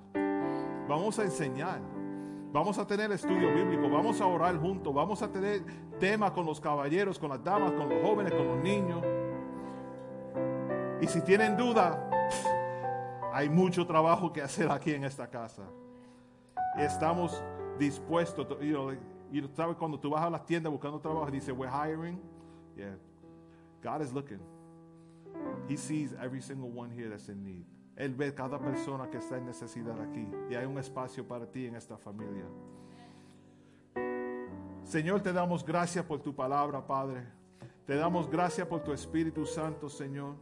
[0.88, 1.80] vamos a enseñar,
[2.52, 5.64] vamos a tener estudio bíblico, vamos a orar juntos, vamos a tener
[6.00, 9.02] temas con los caballeros, con las damas, con los jóvenes, con los niños.
[11.02, 12.10] Y si tienen duda,
[13.34, 15.64] hay mucho trabajo que hacer aquí en esta casa.
[16.78, 17.42] Estamos
[17.80, 22.20] dispuestos, y sabes cuando tú vas a las tiendas buscando trabajo, dice, we're hiring.
[22.76, 22.98] Yeah,
[23.82, 24.55] God is looking.
[25.68, 27.66] He sees every single one here that's in need.
[27.96, 30.28] Él ve cada persona que está en necesidad aquí.
[30.50, 32.46] Y hay un espacio para ti en esta familia.
[34.84, 37.24] Señor, te damos gracias por tu palabra, Padre.
[37.86, 40.36] Te damos gracias por tu Espíritu Santo, Señor.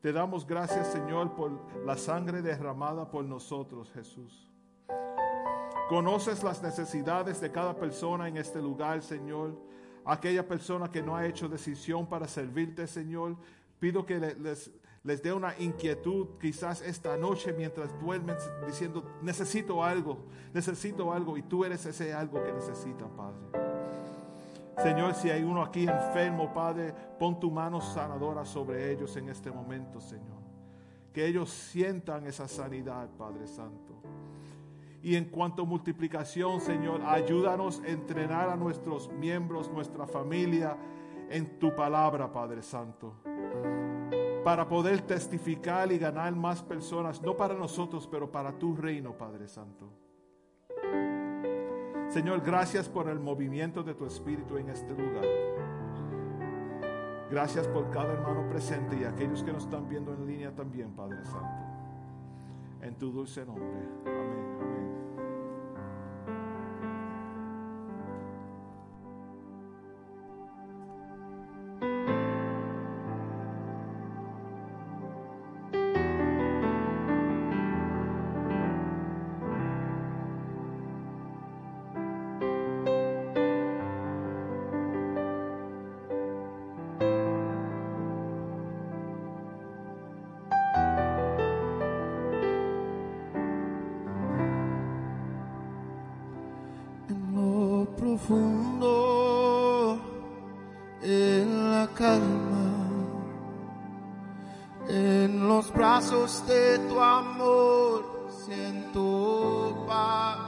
[0.00, 1.52] Te damos gracias, Señor, por
[1.84, 4.48] la sangre derramada por nosotros, Jesús.
[5.88, 9.58] Conoces las necesidades de cada persona en este lugar, Señor.
[10.04, 13.36] Aquella persona que no ha hecho decisión para servirte, Señor.
[13.80, 14.70] Pido que les,
[15.04, 18.36] les dé una inquietud quizás esta noche mientras duermen
[18.66, 20.18] diciendo, necesito algo,
[20.52, 23.38] necesito algo y tú eres ese algo que necesitan, Padre.
[24.82, 29.50] Señor, si hay uno aquí enfermo, Padre, pon tu mano sanadora sobre ellos en este
[29.50, 30.38] momento, Señor.
[31.12, 33.94] Que ellos sientan esa sanidad, Padre Santo.
[35.02, 40.76] Y en cuanto a multiplicación, Señor, ayúdanos a entrenar a nuestros miembros, nuestra familia,
[41.30, 43.14] en tu palabra, Padre Santo
[44.48, 49.46] para poder testificar y ganar más personas, no para nosotros, pero para tu reino, Padre
[49.46, 49.90] Santo.
[52.08, 55.26] Señor, gracias por el movimiento de tu Espíritu en este lugar.
[57.30, 61.22] Gracias por cada hermano presente y aquellos que nos están viendo en línea también, Padre
[61.26, 61.66] Santo.
[62.80, 63.86] En tu dulce nombre.
[64.06, 64.47] Amén.
[106.26, 110.38] De tu amor siento paz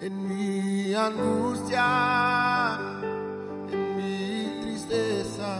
[0.00, 2.78] en mi angustia,
[3.70, 5.52] en mi tristeza,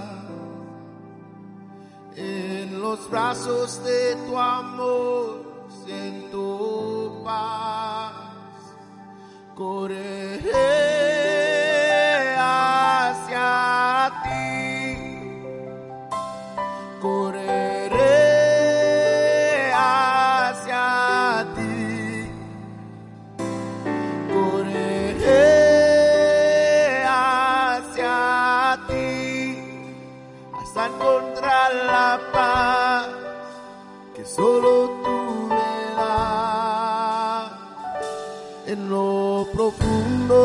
[2.17, 8.13] en los brazos de tu amor siento paz.
[9.55, 10.94] Correré
[31.87, 33.09] la paz
[34.15, 37.51] que solo tú me das.
[38.67, 40.41] En lo profundo,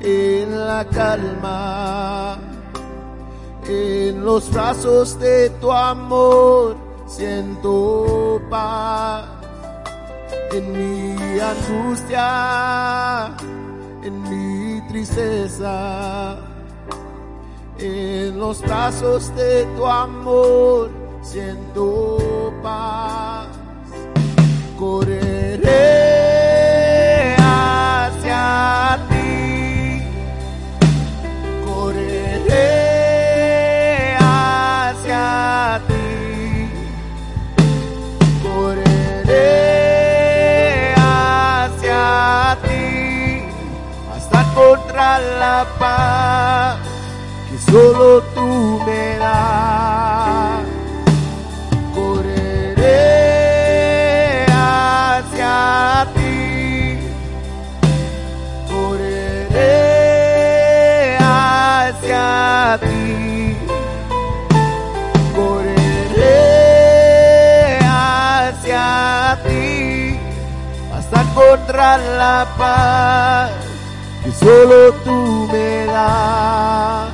[0.00, 2.38] en la calma,
[3.66, 6.76] en los brazos de tu amor,
[7.06, 9.34] siento paz
[10.54, 13.34] en mi angustia,
[14.02, 16.36] en mi tristeza,
[17.84, 20.90] en los brazos de tu amor
[21.22, 23.48] siento paz.
[24.78, 25.66] Correré
[27.38, 30.02] hacia ti,
[31.66, 32.56] correré
[34.18, 36.70] hacia ti.
[38.42, 39.44] Correré
[40.96, 43.44] hacia ti.
[44.14, 46.83] Hasta encontrar la paz
[47.70, 50.64] solo tú me das.
[51.94, 52.86] Correré
[54.48, 56.98] hacia ti,
[58.68, 59.74] correré
[61.20, 63.56] hacia ti
[65.36, 66.38] correré
[67.82, 70.18] hacia ti
[70.96, 73.50] hasta encontrar la paz
[74.22, 77.13] que solo tú me das.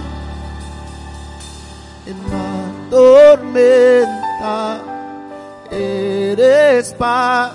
[2.91, 4.81] Tormenta
[5.71, 7.53] eres paz,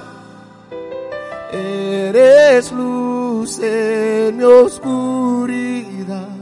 [1.51, 6.35] eres luz en mi oscuridad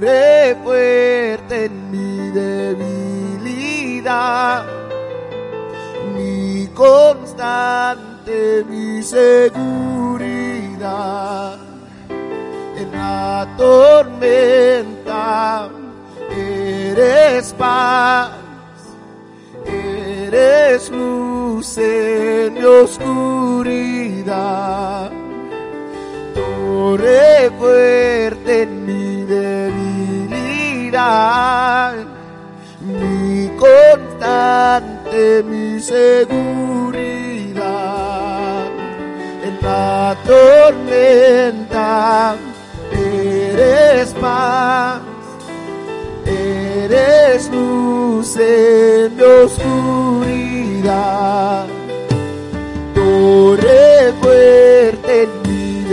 [0.00, 4.64] torre fuerte en mi debilidad,
[6.14, 9.98] mi constante, mi seguridad.
[12.76, 15.68] En la tormenta
[16.30, 18.30] eres paz,
[19.66, 23.70] eres luz en mi oscuridad.
[26.34, 30.94] Torre fuerte en mi debilidad,
[32.80, 37.00] mi constante, mi seguridad.
[39.44, 42.36] En la tormenta
[42.92, 45.00] eres paz,
[47.30, 50.86] eres luz en mi oscuridad.
[52.94, 55.84] Torre fuerte en mi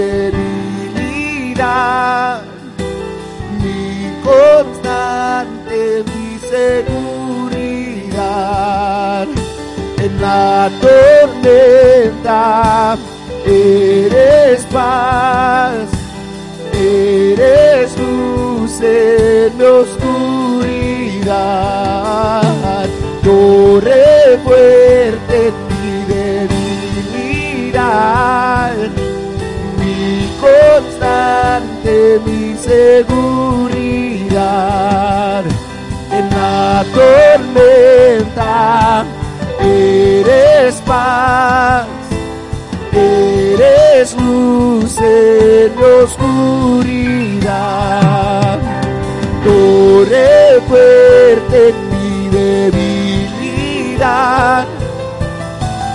[0.95, 2.41] debilidad,
[3.61, 7.67] mi constante, mi seguridad.
[9.97, 12.43] En la tormenta
[13.45, 15.87] eres paz,
[16.73, 20.46] eres luz en mi oscuridad,
[23.23, 25.89] torre fuerte mi
[27.65, 28.75] debilidad,
[29.79, 31.95] mi constante,
[32.25, 33.63] mi seguridad.
[36.11, 38.55] En la tormenta
[39.61, 41.87] eres paz,
[42.93, 47.17] eres luz en mi oscuridad
[49.47, 53.87] torre fuerte en mi debilidad,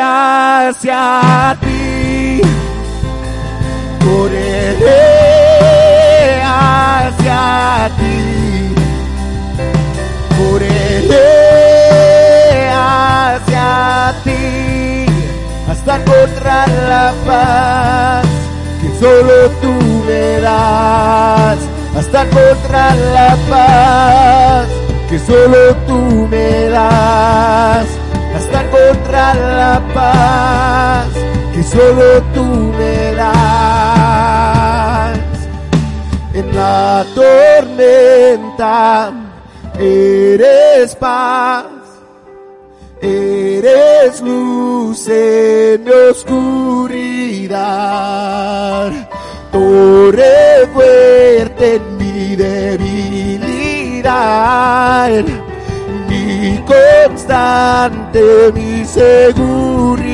[0.00, 1.04] hacia
[1.60, 2.40] ti,
[4.04, 5.04] correré
[6.42, 8.16] hacia ti.
[10.38, 11.51] Correré
[13.62, 15.06] hacia ti
[15.68, 18.26] hasta encontrar la paz
[18.80, 19.72] que solo tú
[20.06, 21.58] me das,
[21.96, 24.66] hasta encontrar la paz
[25.08, 27.86] que solo tú me das,
[28.36, 31.06] hasta encontrar la paz
[31.54, 32.44] que solo tú
[32.78, 33.32] me das.
[36.34, 39.12] En la tormenta
[39.78, 41.81] eres paz,
[43.02, 47.52] eres luz en mi oscuridad,
[49.50, 52.84] torre fuerte en mi debilidad,
[56.08, 60.12] mi constante, mi seguridad.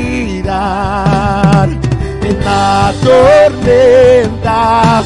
[2.22, 5.02] En la tormenta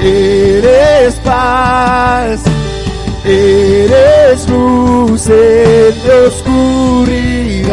[0.00, 2.40] eres paz,
[3.26, 7.64] Eres luz en mi oscuridad,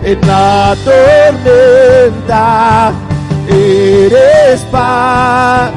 [0.03, 2.43] En la tormenta
[3.47, 5.71] eres paz,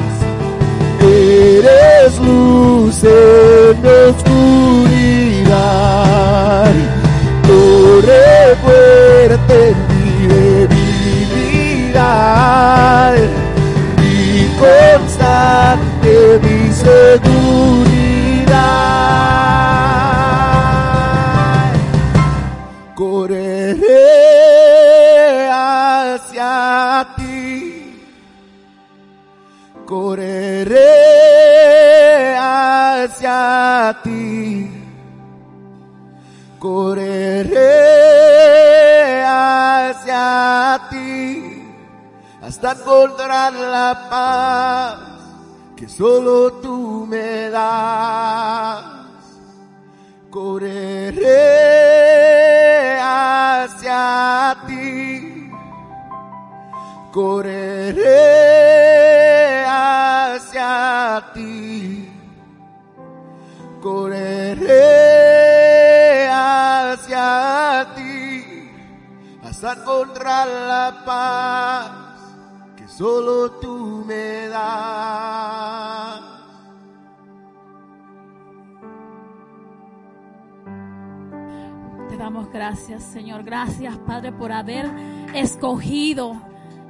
[29.87, 30.75] correré
[32.37, 34.69] hacia ti,
[36.59, 37.63] correré
[39.25, 41.63] hacia ti,
[42.41, 44.97] hasta encontrar la paz
[45.77, 48.83] que solo tú me das.
[50.29, 51.39] Correré
[53.01, 55.26] hacia ti,
[57.11, 58.05] correré
[59.65, 62.09] hacia ti,
[63.81, 64.67] correré
[66.29, 68.69] hacia ti,
[69.43, 71.91] hasta encontrar la paz
[72.75, 76.21] que solo tú me das.
[82.09, 83.43] Te damos gracias, Señor.
[83.43, 84.85] Gracias, Padre, por haber
[85.33, 86.41] escogido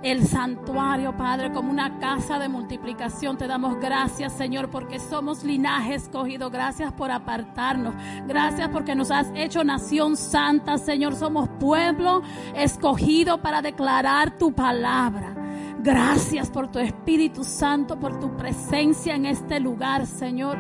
[0.04, 3.38] el santuario, Padre, como una casa de multiplicación.
[3.38, 6.50] Te damos gracias, Señor, porque somos linaje escogido.
[6.50, 7.96] Gracias por apartarnos.
[8.28, 11.16] Gracias porque nos has hecho nación santa, Señor.
[11.16, 12.22] Somos pueblo
[12.56, 15.34] escogido para declarar tu palabra.
[15.80, 20.58] Gracias por tu Espíritu Santo, por tu presencia en este lugar, Señor.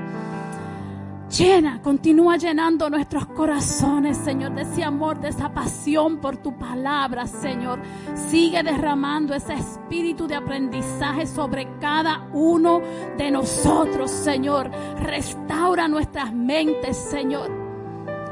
[1.30, 7.28] Llena, continúa llenando nuestros corazones, Señor, de ese amor, de esa pasión por tu palabra,
[7.28, 7.80] Señor.
[8.30, 12.82] Sigue derramando ese espíritu de aprendizaje sobre cada uno
[13.18, 14.72] de nosotros, Señor.
[15.02, 17.52] Restaura nuestras mentes, Señor.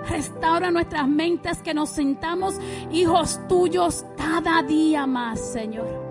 [0.08, 2.58] Restaura nuestras mentes, que nos sintamos
[2.94, 6.06] hijos tuyos cada día más, Señor.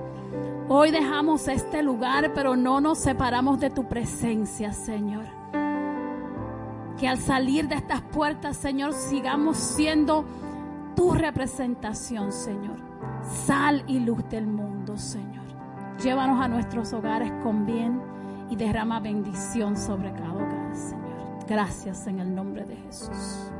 [0.69, 5.44] Hoy dejamos este lugar, pero no nos separamos de tu presencia, Señor
[6.99, 10.25] que al salir de estas puertas, Señor, sigamos siendo
[10.95, 12.77] tu representación, Señor.
[13.47, 15.45] Sal y luz del mundo, Señor.
[16.03, 18.01] Llévanos a nuestros hogares con bien
[18.51, 21.05] y derrama bendición sobre cada hogar, Señor.
[21.49, 23.51] Gracias en el nombre de Jesús.